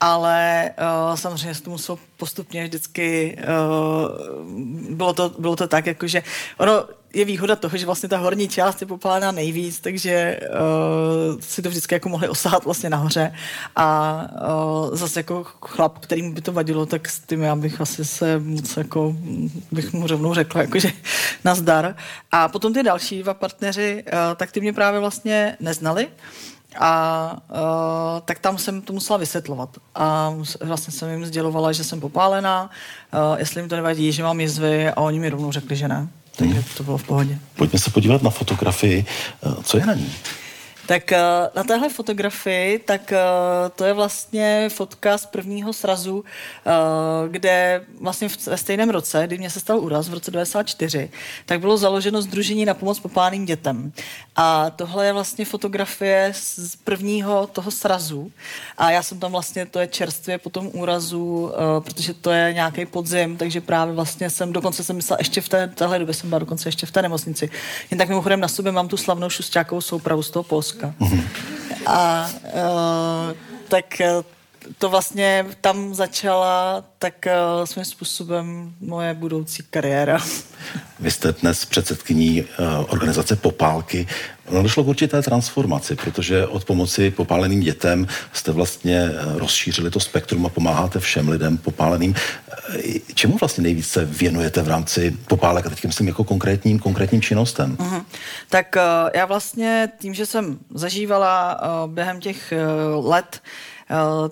ale 0.00 0.70
uh, 0.78 1.16
samozřejmě 1.16 1.54
se 1.54 1.62
to 1.62 1.70
muselo 1.70 1.98
postupně 2.16 2.64
vždycky, 2.64 3.36
uh, 3.38 4.94
bylo, 4.94 5.12
to, 5.12 5.28
bylo 5.38 5.56
to 5.56 5.68
tak, 5.68 5.86
jakože 5.86 6.22
ono 6.58 6.84
je 7.14 7.24
výhoda 7.24 7.56
toho, 7.56 7.76
že 7.76 7.86
vlastně 7.86 8.08
ta 8.08 8.18
horní 8.18 8.48
část 8.48 8.80
je 8.80 8.86
popálená 8.86 9.32
nejvíc, 9.32 9.80
takže 9.80 10.40
uh, 10.42 11.40
si 11.40 11.62
to 11.62 11.68
vždycky 11.68 11.94
jako 11.94 12.08
mohli 12.08 12.28
osahat 12.28 12.64
vlastně 12.64 12.90
nahoře 12.90 13.34
a 13.76 14.18
uh, 14.88 14.96
zase 14.96 15.20
jako 15.20 15.44
chlap, 15.44 15.98
kterým 15.98 16.34
by 16.34 16.40
to 16.40 16.52
vadilo, 16.52 16.86
tak 16.86 17.08
s 17.08 17.20
tím 17.20 17.42
já 17.42 17.56
bych 17.56 17.80
asi 17.80 18.04
se 18.04 18.38
moc 18.38 18.76
jako, 18.76 19.16
bych 19.72 19.92
mu 19.92 20.06
rovnou 20.06 20.34
řekla, 20.34 20.60
jakože 20.60 20.92
nazdar. 21.44 21.96
A 22.32 22.48
potom 22.48 22.74
ty 22.74 22.82
další 22.82 23.22
dva 23.22 23.34
partneři, 23.34 24.04
uh, 24.06 24.18
tak 24.36 24.52
ty 24.52 24.60
mě 24.60 24.72
právě 24.72 25.00
vlastně 25.00 25.56
neznali, 25.60 26.08
a 26.78 27.36
uh, 27.50 28.20
tak 28.24 28.38
tam 28.38 28.58
jsem 28.58 28.82
to 28.82 28.92
musela 28.92 29.16
vysvětlovat. 29.16 29.76
A 29.94 30.34
vlastně 30.60 30.92
jsem 30.92 31.10
jim 31.10 31.26
sdělovala, 31.26 31.72
že 31.72 31.84
jsem 31.84 32.00
popálená, 32.00 32.70
uh, 33.14 33.38
jestli 33.38 33.60
jim 33.60 33.68
to 33.68 33.76
nevadí, 33.76 34.12
že 34.12 34.22
mám 34.22 34.40
jizvy 34.40 34.88
a 34.88 34.96
oni 34.96 35.18
mi 35.18 35.30
rovnou 35.30 35.52
řekli, 35.52 35.76
že 35.76 35.88
ne. 35.88 36.08
Takže 36.36 36.54
hmm. 36.54 36.64
to 36.76 36.82
bylo 36.82 36.98
v 36.98 37.02
pohodě. 37.04 37.38
Pojďme 37.56 37.78
se 37.78 37.90
podívat 37.90 38.22
na 38.22 38.30
fotografii. 38.30 39.04
Co 39.62 39.78
je 39.78 39.86
na 39.86 39.94
ní? 39.94 40.12
Tak 40.92 41.12
eh, 41.12 41.20
na 41.56 41.64
téhle 41.64 41.88
fotografii, 41.88 42.78
tak 42.78 43.12
eh, 43.12 43.18
to 43.76 43.84
je 43.84 43.92
vlastně 43.92 44.68
fotka 44.72 45.18
z 45.18 45.26
prvního 45.26 45.72
srazu, 45.72 46.24
eh, 46.66 46.70
kde 47.28 47.84
vlastně 48.00 48.28
ve 48.46 48.56
stejném 48.56 48.90
roce, 48.90 49.26
kdy 49.26 49.38
mě 49.38 49.50
se 49.50 49.60
stal 49.60 49.80
úraz 49.80 50.08
v 50.08 50.14
roce 50.14 50.30
94, 50.30 51.10
tak 51.46 51.60
bylo 51.60 51.76
založeno 51.76 52.22
Združení 52.22 52.64
na 52.64 52.74
pomoc 52.74 53.00
popálným 53.00 53.44
dětem. 53.44 53.92
A 54.36 54.70
tohle 54.70 55.06
je 55.06 55.12
vlastně 55.12 55.44
fotografie 55.44 56.32
z 56.36 56.76
prvního 56.76 57.46
toho 57.46 57.70
srazu. 57.70 58.32
A 58.78 58.90
já 58.90 59.02
jsem 59.02 59.20
tam 59.20 59.32
vlastně, 59.32 59.66
to 59.66 59.78
je 59.78 59.86
čerstvě 59.86 60.38
po 60.38 60.50
tom 60.50 60.70
úrazu, 60.72 61.52
protože 61.80 62.14
to 62.14 62.30
je 62.30 62.52
nějaký 62.52 62.86
podzim, 62.86 63.36
takže 63.36 63.60
právě 63.60 63.94
vlastně 63.94 64.30
jsem, 64.30 64.52
dokonce 64.52 64.84
jsem 64.84 64.96
myslela, 64.96 65.18
ještě 65.20 65.40
v 65.40 65.48
té, 65.48 65.68
téhle 65.68 65.98
době 65.98 66.14
jsem 66.14 66.28
byla 66.28 66.38
dokonce 66.38 66.68
ještě 66.68 66.86
v 66.86 66.90
té 66.90 67.02
nemocnici. 67.02 67.50
Jen 67.90 67.98
tak 67.98 68.08
mimochodem 68.08 68.40
na 68.40 68.48
sobě 68.48 68.72
mám 68.72 68.88
tu 68.88 68.96
slavnou 68.96 69.30
šustákovou 69.30 69.80
soupravu 69.80 70.22
z 70.22 70.30
toho 70.30 70.42
Polska 70.42 70.81
Mm-hmm. 70.86 71.22
A 71.86 72.30
uh, 72.44 73.32
tak 73.68 74.00
eh, 74.00 74.22
to 74.78 74.88
vlastně 74.88 75.46
tam 75.60 75.94
začala 75.94 76.84
tak 76.98 77.26
uh, 77.26 77.64
svým 77.64 77.84
způsobem 77.84 78.74
moje 78.80 79.14
budoucí 79.14 79.62
kariéra. 79.70 80.18
Vy 81.00 81.10
jste 81.10 81.32
dnes 81.32 81.64
předsedkyní 81.64 82.42
uh, 82.42 82.48
organizace 82.88 83.36
Popálky. 83.36 84.06
No, 84.50 84.62
došlo 84.62 84.84
k 84.84 84.88
určité 84.88 85.22
transformaci, 85.22 85.96
protože 85.96 86.46
od 86.46 86.64
pomoci 86.64 87.10
popáleným 87.10 87.60
dětem 87.60 88.06
jste 88.32 88.52
vlastně 88.52 89.10
rozšířili 89.34 89.90
to 89.90 90.00
spektrum 90.00 90.46
a 90.46 90.48
pomáháte 90.48 91.00
všem 91.00 91.28
lidem 91.28 91.58
popáleným. 91.58 92.14
Čemu 93.14 93.36
vlastně 93.40 93.62
nejvíce 93.62 94.04
věnujete 94.04 94.62
v 94.62 94.68
rámci 94.68 95.16
popálek 95.28 95.66
a 95.66 95.70
teď 95.70 95.84
myslím 95.84 96.08
jako 96.08 96.24
konkrétním, 96.24 96.78
konkrétním 96.78 97.22
činnostem? 97.22 97.76
Uh-huh. 97.76 98.04
Tak 98.48 98.76
uh, 98.76 99.10
já 99.14 99.26
vlastně 99.26 99.92
tím, 99.98 100.14
že 100.14 100.26
jsem 100.26 100.58
zažívala 100.74 101.60
uh, 101.62 101.90
během 101.90 102.20
těch 102.20 102.52
uh, 102.96 103.08
let 103.08 103.42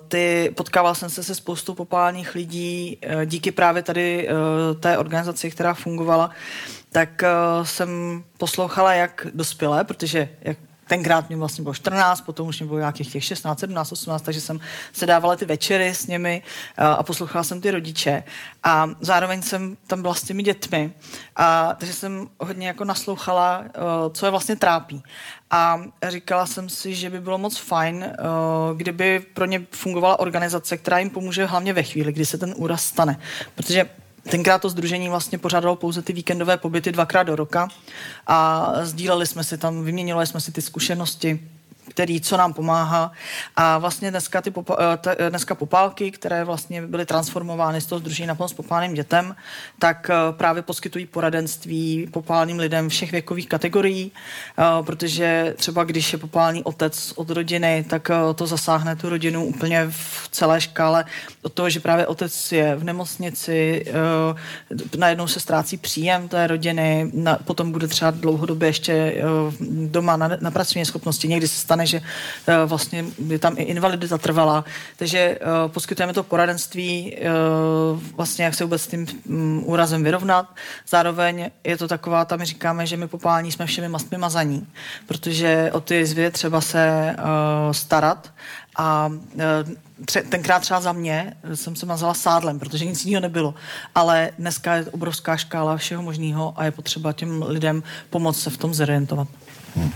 ty, 0.07 0.51
potkával 0.55 0.95
jsem 0.95 1.09
se 1.09 1.23
se 1.23 1.35
spoustu 1.35 1.73
popálních 1.73 2.35
lidí 2.35 2.97
díky 3.25 3.51
právě 3.51 3.83
tady 3.83 4.29
té 4.79 4.97
organizaci, 4.97 5.51
která 5.51 5.73
fungovala, 5.73 6.29
tak 6.91 7.23
jsem 7.63 8.23
poslouchala 8.37 8.93
jak 8.93 9.27
dospělé, 9.33 9.83
protože 9.83 10.29
jak 10.41 10.57
tenkrát 10.91 11.29
mě 11.29 11.37
vlastně 11.37 11.63
bylo 11.63 11.73
14, 11.73 12.21
potom 12.21 12.47
už 12.47 12.59
mě 12.59 12.67
bylo 12.67 12.79
nějakých 12.79 13.11
těch 13.11 13.23
16, 13.23 13.59
17, 13.59 13.91
18, 13.91 14.21
takže 14.21 14.41
jsem 14.41 14.59
se 14.93 15.05
dávala 15.05 15.35
ty 15.35 15.45
večery 15.45 15.95
s 15.95 16.07
nimi 16.07 16.43
a 16.77 17.03
poslouchala 17.03 17.43
jsem 17.43 17.61
ty 17.61 17.71
rodiče 17.71 18.23
a 18.63 18.89
zároveň 18.99 19.41
jsem 19.41 19.77
tam 19.87 20.01
byla 20.01 20.13
s 20.13 20.23
těmi 20.23 20.43
dětmi 20.43 20.91
a 21.35 21.75
takže 21.79 21.93
jsem 21.93 22.27
hodně 22.39 22.67
jako 22.67 22.83
naslouchala, 22.85 23.63
co 24.13 24.25
je 24.25 24.29
vlastně 24.29 24.55
trápí. 24.55 25.03
A 25.51 25.81
říkala 26.07 26.45
jsem 26.45 26.69
si, 26.69 26.95
že 26.95 27.09
by 27.09 27.21
bylo 27.21 27.37
moc 27.37 27.57
fajn, 27.57 28.13
kdyby 28.75 29.19
pro 29.19 29.45
ně 29.45 29.61
fungovala 29.71 30.19
organizace, 30.19 30.77
která 30.77 30.99
jim 30.99 31.09
pomůže 31.09 31.45
hlavně 31.45 31.73
ve 31.73 31.83
chvíli, 31.83 32.13
kdy 32.13 32.25
se 32.25 32.37
ten 32.37 32.53
úraz 32.57 32.83
stane. 32.83 33.19
Protože 33.55 33.89
Tenkrát 34.29 34.61
to 34.61 34.69
združení 34.69 35.09
vlastně 35.09 35.37
pořádalo 35.37 35.75
pouze 35.75 36.01
ty 36.01 36.13
víkendové 36.13 36.57
pobyty 36.57 36.91
dvakrát 36.91 37.23
do 37.23 37.35
roka 37.35 37.67
a 38.27 38.71
sdíleli 38.83 39.27
jsme 39.27 39.43
si 39.43 39.57
tam, 39.57 39.83
vyměnili 39.83 40.27
jsme 40.27 40.41
si 40.41 40.51
ty 40.51 40.61
zkušenosti 40.61 41.49
který, 41.89 42.21
co 42.21 42.37
nám 42.37 42.53
pomáhá. 42.53 43.11
A 43.55 43.77
vlastně 43.77 44.11
dneska, 44.11 44.41
ty 44.41 44.51
popa, 44.51 44.77
eh, 44.79 45.15
eh, 45.19 45.29
dneska 45.29 45.55
popálky, 45.55 46.11
které 46.11 46.43
vlastně 46.43 46.81
byly 46.81 47.05
transformovány 47.05 47.81
z 47.81 47.85
toho 47.85 47.99
združení 47.99 48.27
na 48.27 48.35
pomoc 48.35 48.53
popálným 48.53 48.93
dětem, 48.93 49.35
tak 49.79 50.09
eh, 50.09 50.13
právě 50.31 50.61
poskytují 50.61 51.05
poradenství 51.05 52.07
popálným 52.11 52.59
lidem 52.59 52.89
všech 52.89 53.11
věkových 53.11 53.49
kategorií, 53.49 54.11
protože 54.81 55.53
třeba 55.57 55.83
když 55.83 56.13
je 56.13 56.19
popálný 56.19 56.63
otec 56.63 57.13
od 57.15 57.29
rodiny, 57.29 57.85
tak 57.89 58.11
to 58.35 58.47
zasáhne 58.47 58.95
tu 58.95 59.09
rodinu 59.09 59.45
úplně 59.45 59.87
v 59.89 60.29
celé 60.31 60.61
škále 60.61 61.05
od 61.41 61.53
toho, 61.53 61.69
že 61.69 61.79
právě 61.79 62.07
otec 62.07 62.51
je 62.51 62.75
v 62.75 62.83
nemocnici, 62.83 63.85
najednou 64.97 65.27
se 65.27 65.39
ztrácí 65.39 65.77
příjem 65.77 66.27
té 66.27 66.47
rodiny, 66.47 67.11
potom 67.45 67.71
bude 67.71 67.87
třeba 67.87 68.11
dlouhodobě 68.11 68.69
ještě 68.69 69.23
doma 69.85 70.17
na, 70.17 70.29
na 70.41 70.51
pracovní 70.51 70.85
schopnosti, 70.85 71.27
někdy 71.27 71.47
se 71.47 71.59
stane 71.71 71.85
že 71.87 72.01
uh, 72.03 72.69
vlastně 72.69 73.05
je 73.27 73.39
tam 73.39 73.55
i 73.57 73.63
invalidita 73.63 74.17
trvalá. 74.17 74.65
Takže 74.97 75.39
uh, 75.39 75.71
poskytujeme 75.71 76.13
to 76.13 76.23
poradenství, 76.23 77.15
uh, 77.15 77.99
vlastně 78.15 78.45
jak 78.45 78.53
se 78.55 78.63
vůbec 78.63 78.81
s 78.81 78.87
tím 78.87 79.07
um, 79.07 79.63
úrazem 79.65 80.03
vyrovnat. 80.03 80.45
Zároveň 80.87 81.49
je 81.63 81.77
to 81.77 81.87
taková, 81.87 82.25
tam 82.25 82.43
říkáme, 82.43 82.85
že 82.85 82.97
my 82.97 83.07
popálení 83.07 83.51
jsme 83.51 83.65
všemi 83.65 83.89
mastmi 83.89 84.17
mazaní, 84.17 84.67
protože 85.07 85.71
o 85.73 85.79
ty 85.79 86.05
zvě 86.05 86.31
třeba 86.31 86.61
se 86.61 87.15
starat 87.71 88.33
a 88.77 89.11
tenkrát 90.29 90.59
třeba 90.59 90.81
za 90.81 90.91
mě 90.91 91.33
jsem 91.55 91.75
se 91.75 91.85
mazala 91.85 92.13
sádlem, 92.13 92.59
protože 92.59 92.85
nic 92.85 93.05
jiného 93.05 93.21
nebylo. 93.21 93.53
Ale 93.95 94.31
dneska 94.39 94.75
je 94.75 94.85
obrovská 94.85 95.37
škála 95.37 95.77
všeho 95.77 96.03
možného 96.03 96.53
a 96.55 96.65
je 96.65 96.71
potřeba 96.71 97.13
těm 97.13 97.43
lidem 97.47 97.83
pomoct 98.09 98.41
se 98.41 98.49
v 98.49 98.57
tom 98.57 98.73
zorientovat. 98.73 99.27
Hmm. 99.75 99.91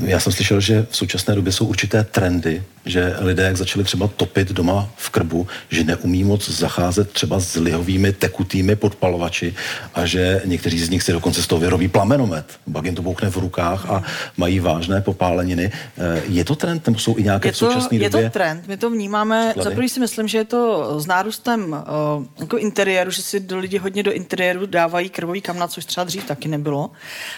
Já 0.00 0.20
jsem 0.20 0.32
slyšel, 0.32 0.60
že 0.60 0.86
v 0.90 0.96
současné 0.96 1.34
době 1.34 1.52
jsou 1.52 1.66
určité 1.66 2.04
trendy, 2.04 2.62
že 2.84 3.16
lidé, 3.18 3.42
jak 3.42 3.56
začali 3.56 3.84
třeba 3.84 4.08
topit 4.08 4.48
doma 4.48 4.88
v 4.96 5.10
krbu, 5.10 5.46
že 5.70 5.84
neumí 5.84 6.24
moc 6.24 6.50
zacházet 6.50 7.10
třeba 7.10 7.40
s 7.40 7.56
lihovými 7.56 8.12
tekutými 8.12 8.76
podpalovači 8.76 9.54
a 9.94 10.06
že 10.06 10.42
někteří 10.44 10.78
z 10.78 10.90
nich 10.90 11.02
si 11.02 11.12
dokonce 11.12 11.42
z 11.42 11.46
toho 11.46 11.60
vyrobí 11.60 11.88
plamenomet. 11.88 12.46
Pak 12.72 12.84
jim 12.84 12.94
to 12.94 13.02
bouchne 13.02 13.30
v 13.30 13.36
rukách 13.36 13.90
a 13.90 14.02
mají 14.36 14.60
vážné 14.60 15.00
popáleniny. 15.00 15.72
Eh, 15.98 16.22
je 16.28 16.44
to 16.44 16.54
trend, 16.56 16.86
nebo 16.86 16.98
jsou 16.98 17.18
i 17.18 17.22
nějaké 17.22 17.48
je 17.48 17.52
to, 17.52 17.56
v 17.56 17.58
současné 17.58 17.98
době? 17.98 18.20
Je 18.20 18.30
to 18.30 18.32
trend, 18.32 18.68
my 18.68 18.76
to 18.76 18.90
vnímáme. 18.90 19.54
Za 19.62 19.70
první 19.70 19.88
si 19.88 20.00
myslím, 20.00 20.28
že 20.28 20.38
je 20.38 20.44
to 20.44 20.94
s 21.00 21.06
nárůstem 21.06 21.72
uh, 21.72 22.24
jako 22.40 22.58
interiéru, 22.58 23.10
že 23.10 23.22
si 23.22 23.40
do 23.40 23.58
lidi 23.58 23.78
hodně 23.78 24.02
do 24.02 24.12
interiéru 24.12 24.66
dávají 24.66 25.08
krvový 25.08 25.40
kamna, 25.40 25.68
což 25.68 25.84
třeba 25.84 26.04
dřív 26.04 26.24
taky 26.24 26.48
nebylo. 26.48 26.90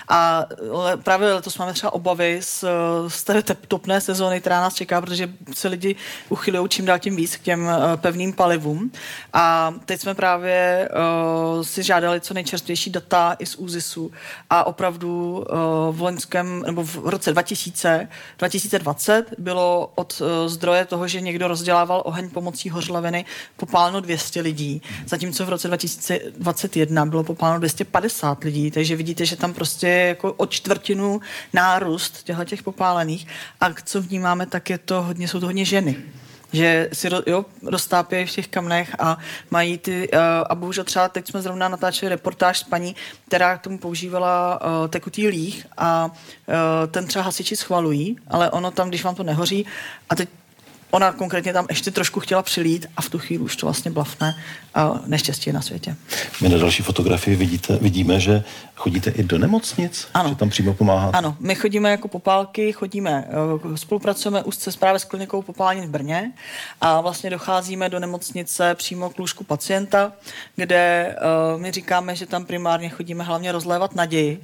A 0.08 0.46
le, 0.70 0.96
právě 0.96 1.32
letos 1.34 1.58
máme 1.58 1.72
třeba 1.72 1.92
obavy 1.92 2.27
z, 2.40 2.64
z 3.08 3.24
té 3.24 3.42
topné 3.42 4.00
sezóny, 4.00 4.40
která 4.40 4.60
nás 4.60 4.74
čeká, 4.74 5.00
protože 5.00 5.30
se 5.54 5.68
lidi 5.68 5.96
uchylují 6.28 6.68
čím 6.68 6.84
dál 6.84 6.98
tím 6.98 7.16
víc 7.16 7.36
k 7.36 7.40
těm 7.40 7.64
uh, 7.64 7.96
pevným 7.96 8.32
palivům. 8.32 8.92
A 9.32 9.74
teď 9.84 10.00
jsme 10.00 10.14
právě 10.14 10.88
uh, 11.56 11.62
si 11.62 11.82
žádali 11.82 12.20
co 12.20 12.34
nejčerstvější 12.34 12.90
data 12.90 13.36
i 13.38 13.46
z 13.46 13.56
ÚZISu. 13.56 14.12
A 14.50 14.64
opravdu 14.64 15.38
uh, 15.38 15.96
v 15.96 16.00
loňském, 16.00 16.62
nebo 16.66 16.84
v 16.84 16.96
roce 17.04 17.32
2000, 17.32 18.08
2020 18.38 19.34
bylo 19.38 19.92
od 19.94 20.20
uh, 20.20 20.48
zdroje 20.48 20.84
toho, 20.84 21.08
že 21.08 21.20
někdo 21.20 21.48
rozdělával 21.48 22.02
oheň 22.04 22.30
pomocí 22.30 22.70
hořlaviny, 22.70 23.24
popáleno 23.56 24.00
200 24.00 24.40
lidí, 24.40 24.82
zatímco 25.06 25.46
v 25.46 25.48
roce 25.48 25.68
2021 25.68 27.06
bylo 27.06 27.24
popáleno 27.24 27.58
250 27.58 28.44
lidí, 28.44 28.70
takže 28.70 28.96
vidíte, 28.96 29.26
že 29.26 29.36
tam 29.36 29.54
prostě 29.54 29.88
jako 29.88 30.32
o 30.32 30.46
čtvrtinu 30.46 31.20
nárůst 31.52 32.07
těchto 32.10 32.44
těch 32.44 32.62
popálených. 32.62 33.26
A 33.60 33.72
co 33.84 34.02
vnímáme, 34.02 34.46
tak 34.46 34.70
je 34.70 34.78
to 34.78 35.02
hodně, 35.02 35.28
jsou 35.28 35.40
to 35.40 35.46
hodně 35.46 35.64
ženy. 35.64 35.96
Že 36.52 36.88
si 36.92 37.08
jo, 37.26 37.44
roztápějí 37.62 38.26
v 38.26 38.30
těch 38.30 38.48
kamnech 38.48 38.96
a 38.98 39.18
mají 39.50 39.78
ty, 39.78 40.10
uh, 40.12 40.18
a 40.50 40.54
bohužel 40.54 40.84
třeba 40.84 41.08
teď 41.08 41.28
jsme 41.28 41.42
zrovna 41.42 41.68
natáčeli 41.68 42.08
reportáž 42.08 42.58
s 42.58 42.62
paní, 42.62 42.96
která 43.28 43.58
k 43.58 43.62
tomu 43.62 43.78
používala 43.78 44.60
uh, 44.60 44.88
tekutý 44.88 45.28
líh 45.28 45.66
a 45.76 46.06
uh, 46.06 46.12
ten 46.90 47.06
třeba 47.06 47.24
hasiči 47.24 47.56
schvalují, 47.56 48.16
ale 48.28 48.50
ono 48.50 48.70
tam, 48.70 48.88
když 48.88 49.04
vám 49.04 49.14
to 49.14 49.22
nehoří 49.22 49.66
a 50.10 50.14
teď 50.14 50.28
ona 50.90 51.12
konkrétně 51.12 51.52
tam 51.52 51.66
ještě 51.68 51.90
trošku 51.90 52.20
chtěla 52.20 52.42
přilít 52.42 52.86
a 52.96 53.02
v 53.02 53.08
tu 53.08 53.18
chvíli 53.18 53.42
už 53.42 53.56
to 53.56 53.66
vlastně 53.66 53.90
blafne 53.90 54.34
a 54.74 55.00
neštěstí 55.06 55.52
na 55.52 55.62
světě. 55.62 55.96
My 56.40 56.48
na 56.48 56.58
další 56.58 56.82
fotografii 56.82 57.36
vidíte, 57.36 57.76
vidíme, 57.76 58.20
že 58.20 58.44
chodíte 58.76 59.10
i 59.10 59.22
do 59.22 59.38
nemocnic, 59.38 60.08
ano. 60.14 60.28
že 60.28 60.34
tam 60.34 60.48
přímo 60.48 60.74
pomáháte. 60.74 61.18
Ano, 61.18 61.36
my 61.40 61.54
chodíme 61.54 61.90
jako 61.90 62.08
popálky, 62.08 62.72
chodíme, 62.72 63.28
eh, 63.28 63.76
spolupracujeme 63.76 64.42
úzce 64.42 64.70
právě 64.78 65.00
s 65.00 65.04
klinikou 65.04 65.42
popálení 65.42 65.86
v 65.86 65.90
Brně 65.90 66.32
a 66.80 67.00
vlastně 67.00 67.30
docházíme 67.30 67.88
do 67.88 67.98
nemocnice 67.98 68.74
přímo 68.74 69.10
k 69.10 69.18
lůžku 69.18 69.44
pacienta, 69.44 70.12
kde 70.56 71.16
uh, 71.54 71.60
my 71.60 71.70
říkáme, 71.70 72.16
že 72.16 72.26
tam 72.26 72.44
primárně 72.44 72.88
chodíme 72.88 73.24
hlavně 73.24 73.52
rozlévat 73.52 73.94
naději, 73.94 74.40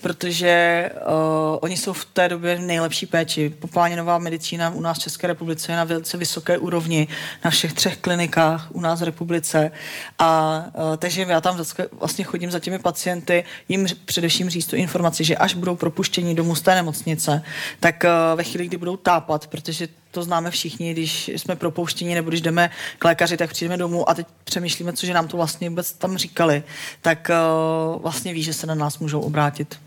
protože 0.00 0.90
uh, 0.94 1.58
oni 1.60 1.76
jsou 1.76 1.92
v 1.92 2.04
té 2.04 2.28
době 2.28 2.56
v 2.56 2.60
nejlepší 2.60 3.06
péči. 3.06 3.50
Popálenová 3.58 4.18
medicína 4.18 4.70
u 4.70 4.80
nás 4.80 4.98
v 4.98 5.02
České 5.02 5.26
republice 5.26 5.72
je 5.72 5.76
na 5.76 5.84
velice 5.88 6.16
vysoké 6.16 6.58
úrovni 6.58 7.08
na 7.44 7.50
všech 7.50 7.72
třech 7.72 7.96
klinikách 7.96 8.68
u 8.72 8.80
nás 8.80 9.00
v 9.00 9.04
republice. 9.04 9.70
A 10.18 10.62
uh, 10.66 10.96
takže 10.96 11.26
já 11.28 11.40
tam 11.40 11.58
vlastně 11.92 12.24
chodím 12.24 12.50
za 12.50 12.58
těmi 12.58 12.78
pacienty, 12.78 13.44
jim 13.68 13.86
především 14.04 14.50
říct 14.50 14.66
tu 14.66 14.76
informaci, 14.76 15.24
že 15.24 15.36
až 15.36 15.54
budou 15.54 15.76
propuštěni 15.76 16.34
domů 16.34 16.54
z 16.54 16.62
té 16.62 16.74
nemocnice, 16.74 17.42
tak 17.80 18.04
uh, 18.04 18.38
ve 18.38 18.44
chvíli, 18.44 18.66
kdy 18.66 18.76
budou 18.76 18.96
tápat, 18.96 19.46
protože 19.46 19.88
to 20.10 20.22
známe 20.22 20.50
všichni, 20.50 20.92
když 20.92 21.28
jsme 21.28 21.56
propouštěni 21.56 22.14
nebo 22.14 22.28
když 22.28 22.40
jdeme 22.40 22.70
k 22.98 23.04
lékaři, 23.04 23.36
tak 23.36 23.50
přijdeme 23.50 23.76
domů 23.76 24.10
a 24.10 24.14
teď 24.14 24.26
přemýšlíme, 24.44 24.92
co 24.92 25.06
že 25.06 25.14
nám 25.14 25.28
to 25.28 25.36
vlastně 25.36 25.68
vůbec 25.68 25.92
tam 25.92 26.16
říkali, 26.16 26.62
tak 27.00 27.30
uh, 27.94 28.02
vlastně 28.02 28.34
ví, 28.34 28.42
že 28.42 28.52
se 28.52 28.66
na 28.66 28.74
nás 28.74 28.98
můžou 28.98 29.20
obrátit. 29.20 29.78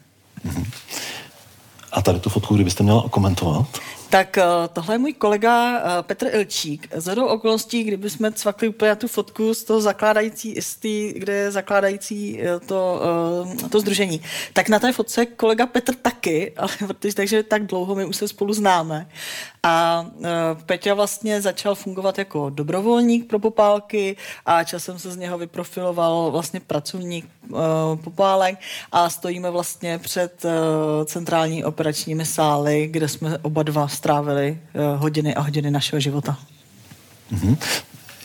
A 1.92 2.02
tady 2.02 2.20
tu 2.20 2.30
fotku, 2.30 2.56
kdybyste 2.56 2.84
měla 2.84 3.10
komentovat? 3.10 3.68
Tak 4.12 4.38
uh, 4.38 4.68
tohle 4.74 4.96
je 4.96 5.00
můj 5.00 5.14
kolega 5.14 5.80
uh, 5.80 5.86
Petr 6.02 6.28
Ilčík. 6.36 6.88
Z 6.96 7.18
okolností, 7.18 7.84
kdyby 7.84 8.10
jsme 8.10 8.32
cvakli 8.32 8.68
úplně 8.68 8.96
tu 8.96 9.08
fotku 9.08 9.54
z 9.54 9.64
toho 9.64 9.82
zakládající, 9.82 10.62
z 10.62 10.76
tý, 10.76 11.14
kde 11.14 11.34
je 11.34 11.52
zakládající 11.52 12.40
uh, 12.40 12.68
to, 12.68 13.02
to 13.70 13.80
združení, 13.80 14.22
tak 14.54 14.70
na 14.70 14.80
té 14.80 14.92
fotce 14.94 15.26
kolega 15.26 15.66
Petr 15.66 15.96
taky, 15.96 16.54
ale 16.58 16.70
protože 16.88 17.16
takže 17.16 17.44
tak 17.44 17.66
dlouho 17.66 17.96
my 17.96 18.06
už 18.06 18.16
se 18.16 18.28
spolu 18.28 18.54
známe. 18.54 19.08
A 19.64 20.06
Peťa 20.66 20.94
vlastně 20.94 21.42
začal 21.42 21.76
fungovat 21.76 22.18
jako 22.18 22.50
dobrovolník 22.50 23.28
pro 23.28 23.40
popálky 23.40 24.18
a 24.46 24.64
časem 24.64 25.00
se 25.00 25.12
z 25.12 25.18
něho 25.18 25.38
vyprofiloval 25.38 26.32
vlastně 26.32 26.60
pracovník 26.60 27.26
popálek 28.04 28.60
a 28.92 29.10
stojíme 29.10 29.52
vlastně 29.52 30.00
před 30.00 30.46
centrální 31.06 31.64
operačními 31.64 32.26
sály, 32.26 32.88
kde 32.92 33.08
jsme 33.08 33.38
oba 33.38 33.64
dva 33.64 33.88
strávili 34.02 34.58
uh, 34.58 34.98
hodiny 34.98 35.36
a 35.38 35.42
hodiny 35.46 35.72
našeho 35.72 36.00
života. 36.02 36.34
Mm-hmm. 37.30 37.58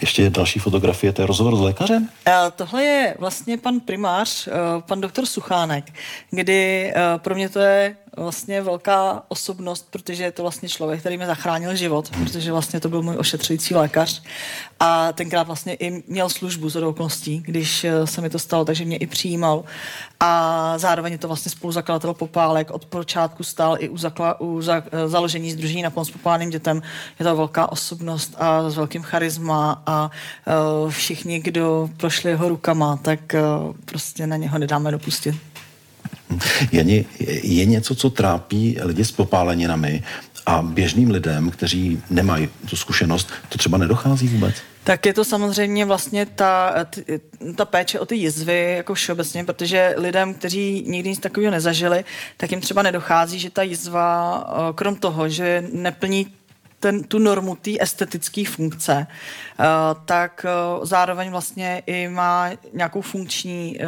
Ještě 0.01 0.31
další 0.31 0.59
fotografie, 0.59 1.13
to 1.13 1.23
je 1.23 1.27
rozhovor 1.27 1.57
s 1.57 1.61
lékařem? 1.61 2.03
Uh, 2.03 2.33
tohle 2.57 2.85
je 2.85 3.15
vlastně 3.19 3.57
pan 3.61 3.81
primář, 3.81 4.49
uh, 4.49 4.53
pan 4.81 5.01
doktor 5.01 5.27
Suchánek, 5.27 5.93
kdy 6.31 6.93
pro 7.17 7.35
mě 7.35 7.49
to 7.49 7.61
je 7.61 7.97
vlastně 8.17 8.63
velká 8.63 9.23
osobnost, 9.29 9.87
protože 9.91 10.25
je 10.25 10.33
to 10.33 10.43
vlastně 10.43 10.69
člověk, 10.69 11.01
který 11.01 11.19
mi 11.19 11.27
zachránil 11.27 11.77
život, 11.77 12.11
protože 12.11 12.53
vlastně 12.53 12.81
to 12.81 12.89
byl 12.89 13.03
můj 13.03 13.17
ošetřující 13.19 13.75
lékař 13.75 14.23
a 14.81 15.13
tenkrát 15.13 15.47
vlastně 15.47 15.75
i 15.75 16.03
měl 16.07 16.29
službu 16.29 16.69
z 16.69 16.77
okolností, 16.77 17.43
když 17.47 17.85
eh, 17.85 18.07
se 18.07 18.21
mi 18.21 18.31
to 18.31 18.39
stalo, 18.39 18.65
takže 18.65 18.85
mě 18.85 18.97
i 18.97 19.07
přijímal 19.07 19.65
a 20.21 20.79
zároveň 20.79 21.13
je 21.13 21.19
to 21.19 21.29
vlastně 21.29 21.51
spoluzakladatel 21.51 22.15
Popálek, 22.15 22.71
od 22.71 22.85
počátku 22.85 23.45
stál 23.45 23.77
i 23.79 23.89
u, 23.89 23.99
zakla, 23.99 24.41
u 24.41 24.63
za, 24.63 24.83
eh, 24.93 25.09
založení 25.09 25.53
Združení 25.53 25.83
na 25.83 25.91
pomoc 25.91 26.11
popálným 26.11 26.51
dětem. 26.51 26.83
Je 27.19 27.25
to 27.25 27.37
velká 27.37 27.73
osobnost 27.73 28.35
a 28.39 28.71
s 28.71 28.77
velkým 28.77 29.03
charisma 29.03 29.83
a 29.87 30.11
uh, 30.85 30.91
všichni, 30.91 31.41
kdo 31.41 31.91
prošli 31.97 32.31
jeho 32.31 32.49
rukama, 32.49 32.97
tak 32.97 33.35
prostě 33.85 34.27
na 34.27 34.37
něho 34.37 34.59
nedáme 34.59 34.91
dopustit. 34.91 35.37
Je, 36.73 37.05
je 37.43 37.65
něco, 37.65 37.95
co 37.95 38.11
trápí 38.11 38.77
lidi 38.83 39.05
s 39.05 39.13
popáleninami 39.13 40.03
a 40.47 40.63
běžným 40.63 41.11
lidem, 41.11 41.51
kteří 41.51 42.03
nemají 42.11 42.49
tu 42.71 42.77
zkušenost, 42.77 43.31
to 43.49 43.59
třeba 43.59 43.79
nedochází 43.79 44.29
vůbec? 44.29 44.55
Tak 44.85 45.07
je 45.07 45.15
to 45.15 45.25
samozřejmě 45.25 45.85
vlastně 45.85 46.27
ta, 46.27 46.75
ta 47.57 47.65
péče 47.65 48.01
o 48.01 48.07
ty 48.07 48.17
jizvy 48.17 48.75
jako 48.77 48.95
všeobecně, 48.95 49.45
protože 49.45 49.95
lidem, 49.97 50.35
kteří 50.35 50.85
nikdy 50.87 51.11
nic 51.11 51.19
takového 51.19 51.51
nezažili, 51.51 52.05
tak 52.37 52.51
jim 52.51 52.61
třeba 52.61 52.83
nedochází, 52.83 53.39
že 53.39 53.51
ta 53.51 53.63
jizva, 53.63 54.45
eh, 54.49 54.73
krom 54.75 54.97
toho, 54.97 55.29
že 55.29 55.65
neplní 55.73 56.27
ten, 56.81 57.05
tu 57.05 57.19
normu 57.19 57.57
té 57.57 57.71
estetické 57.81 58.45
funkce, 58.45 59.07
uh, 59.07 59.65
tak 60.05 60.47
uh, 60.79 60.85
zároveň 60.85 61.31
vlastně 61.31 61.83
i 61.87 62.09
má 62.09 62.51
nějakou 62.73 63.01
funkční, 63.01 63.79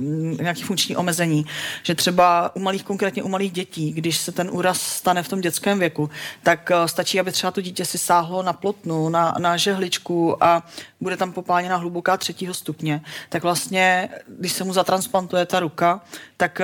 uh, 0.00 0.40
nějaký 0.40 0.62
funkční 0.62 0.96
omezení. 0.96 1.46
Že 1.82 1.94
třeba 1.94 2.56
u 2.56 2.60
malých, 2.60 2.84
konkrétně 2.84 3.22
u 3.22 3.28
malých 3.28 3.52
dětí, 3.52 3.92
když 3.92 4.18
se 4.18 4.32
ten 4.32 4.50
úraz 4.52 4.80
stane 4.80 5.22
v 5.22 5.28
tom 5.28 5.40
dětském 5.40 5.78
věku, 5.78 6.10
tak 6.42 6.70
stačí, 6.86 7.20
aby 7.20 7.32
třeba 7.32 7.50
to 7.50 7.60
dítě 7.60 7.84
si 7.84 7.98
sáhlo 7.98 8.42
na 8.42 8.52
plotnu, 8.52 9.08
na, 9.08 9.34
na 9.38 9.56
žehličku 9.56 10.44
a 10.44 10.62
bude 11.00 11.16
tam 11.16 11.32
popáněna 11.32 11.76
hluboká 11.76 12.16
třetího 12.16 12.54
stupně, 12.54 13.00
tak 13.28 13.42
vlastně, 13.42 14.08
když 14.28 14.52
se 14.52 14.64
mu 14.64 14.72
zatransplantuje 14.72 15.46
ta 15.46 15.60
ruka, 15.60 16.00
tak 16.40 16.60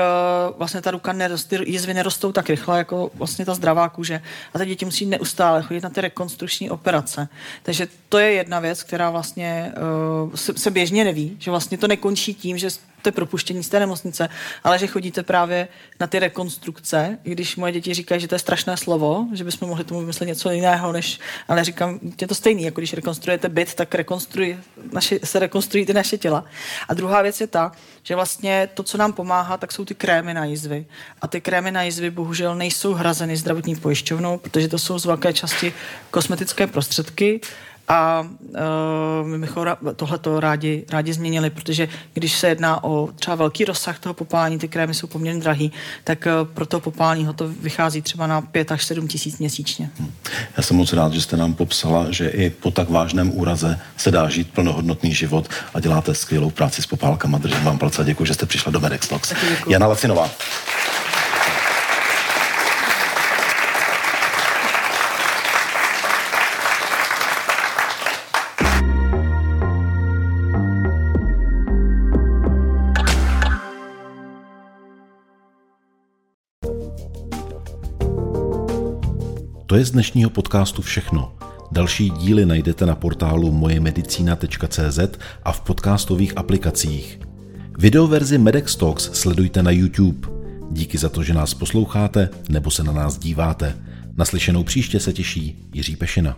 vlastně 0.58 0.80
ta 0.80 0.90
ruka 0.90 1.12
neroste, 1.12 1.58
jizvy 1.66 1.94
nerostou 1.94 2.32
tak 2.32 2.50
rychle, 2.50 2.78
jako 2.78 3.10
vlastně 3.14 3.44
ta 3.44 3.54
zdravá 3.54 3.88
kůže. 3.88 4.22
A 4.54 4.58
ty 4.58 4.66
děti 4.66 4.84
musí 4.84 5.06
neustále 5.06 5.62
chodit 5.62 5.82
na 5.82 5.90
ty 5.90 6.00
rekonstrukční 6.00 6.70
operace. 6.70 7.28
Takže 7.62 7.88
to 8.08 8.18
je 8.18 8.32
jedna 8.32 8.60
věc, 8.60 8.82
která 8.82 9.10
vlastně 9.10 9.72
uh, 10.24 10.34
se, 10.34 10.58
se 10.58 10.70
běžně 10.70 11.04
neví, 11.04 11.36
že 11.38 11.50
vlastně 11.50 11.78
to 11.78 11.88
nekončí 11.88 12.34
tím, 12.34 12.58
že 12.58 12.68
to 13.04 13.08
je 13.08 13.12
propuštění 13.12 13.62
z 13.64 13.68
té 13.68 13.80
nemocnice, 13.80 14.28
ale 14.64 14.78
že 14.78 14.86
chodíte 14.86 15.22
právě 15.22 15.68
na 16.00 16.06
ty 16.06 16.18
rekonstrukce, 16.18 17.18
když 17.22 17.56
moje 17.56 17.72
děti 17.72 17.94
říkají, 17.94 18.20
že 18.20 18.28
to 18.28 18.34
je 18.34 18.38
strašné 18.38 18.76
slovo, 18.76 19.26
že 19.32 19.44
bychom 19.44 19.68
mohli 19.68 19.84
tomu 19.84 20.00
vymyslet 20.00 20.26
něco 20.26 20.50
jiného, 20.50 20.92
než, 20.92 21.20
ale 21.48 21.64
říkám, 21.64 22.00
je 22.20 22.26
to 22.26 22.34
stejný, 22.34 22.62
jako 22.62 22.80
když 22.80 22.92
rekonstruujete 22.92 23.48
byt, 23.48 23.74
tak 23.74 23.94
rekonstruj, 23.94 24.58
naše, 24.92 25.18
se 25.24 25.38
rekonstruují 25.38 25.86
ty 25.86 25.94
naše 25.94 26.18
těla. 26.18 26.44
A 26.88 26.94
druhá 26.94 27.22
věc 27.22 27.40
je 27.40 27.46
ta, 27.46 27.72
že 28.02 28.14
vlastně 28.14 28.68
to, 28.74 28.82
co 28.82 28.98
nám 28.98 29.12
pomáhá, 29.12 29.56
tak 29.56 29.72
jsou 29.72 29.84
ty 29.84 29.94
krémy 29.94 30.34
na 30.34 30.44
jizvy. 30.44 30.86
A 31.22 31.28
ty 31.28 31.40
krémy 31.40 31.70
na 31.70 31.82
jizvy 31.82 32.10
bohužel 32.10 32.54
nejsou 32.54 32.92
hrazeny 32.94 33.36
zdravotní 33.36 33.76
pojišťovnou, 33.76 34.38
protože 34.38 34.68
to 34.68 34.78
jsou 34.78 34.98
z 34.98 35.04
velké 35.04 35.32
části 35.32 35.72
kosmetické 36.10 36.66
prostředky 36.66 37.40
A 37.88 38.20
uh, 38.20 39.28
my 39.28 39.38
bychom 39.38 39.66
tohle 39.96 40.18
to 40.18 40.40
rádi, 40.40 40.84
rádi 40.90 41.12
změnili, 41.12 41.50
protože 41.50 41.88
když 42.14 42.38
se 42.38 42.48
jedná 42.48 42.84
o 42.84 43.08
třeba 43.14 43.36
velký 43.36 43.64
rozsah 43.64 43.98
toho 43.98 44.14
popálení, 44.14 44.58
ty 44.58 44.68
krémy 44.68 44.94
jsou 44.94 45.06
poměrně 45.06 45.40
drahý, 45.40 45.72
tak 46.04 46.26
uh, 46.26 46.48
pro 46.48 46.66
to 46.66 46.80
popálení 46.80 47.24
ho 47.24 47.32
to 47.32 47.48
vychází 47.48 48.02
třeba 48.02 48.26
na 48.26 48.40
5 48.40 48.72
až 48.72 48.84
7 48.84 49.08
tisíc 49.08 49.38
měsíčně. 49.38 49.90
Hmm. 49.98 50.12
Já 50.56 50.62
jsem 50.62 50.76
moc 50.76 50.92
rád, 50.92 51.12
že 51.12 51.20
jste 51.20 51.36
nám 51.36 51.54
popsala, 51.54 52.06
že 52.10 52.28
i 52.28 52.50
po 52.50 52.70
tak 52.70 52.90
vážném 52.90 53.38
úraze 53.38 53.80
se 53.96 54.10
dá 54.10 54.28
žít 54.28 54.50
plnohodnotný 54.50 55.14
život 55.14 55.48
a 55.74 55.80
děláte 55.80 56.14
skvělou 56.14 56.50
práci 56.50 56.82
s 56.82 56.86
popálkama. 56.86 57.38
Držím 57.38 57.64
vám 57.64 57.78
palce 57.78 58.02
a 58.02 58.04
děkuji, 58.04 58.24
že 58.24 58.34
jste 58.34 58.46
přišla 58.46 58.72
do 58.72 58.80
Medex 58.80 59.08
Talks. 59.08 59.32
Jana 59.68 59.86
Lacinová. 59.86 60.30
To 79.74 79.78
je 79.78 79.84
z 79.84 79.90
dnešního 79.90 80.30
podcastu 80.30 80.82
všechno. 80.82 81.32
Další 81.72 82.10
díly 82.10 82.46
najdete 82.46 82.86
na 82.86 82.94
portálu 82.94 83.52
mojemedicina.cz 83.52 84.98
a 85.44 85.52
v 85.52 85.60
podcastových 85.60 86.38
aplikacích. 86.38 87.20
Videoverzi 87.78 88.38
Medex 88.38 88.76
Talks 88.76 89.10
sledujte 89.12 89.62
na 89.62 89.70
YouTube. 89.70 90.28
Díky 90.70 90.98
za 90.98 91.08
to, 91.08 91.22
že 91.22 91.34
nás 91.34 91.54
posloucháte 91.54 92.28
nebo 92.48 92.70
se 92.70 92.84
na 92.84 92.92
nás 92.92 93.18
díváte. 93.18 93.76
Naslyšenou 94.16 94.64
příště 94.64 95.00
se 95.00 95.12
těší 95.12 95.68
Jiří 95.72 95.96
Pešina. 95.96 96.36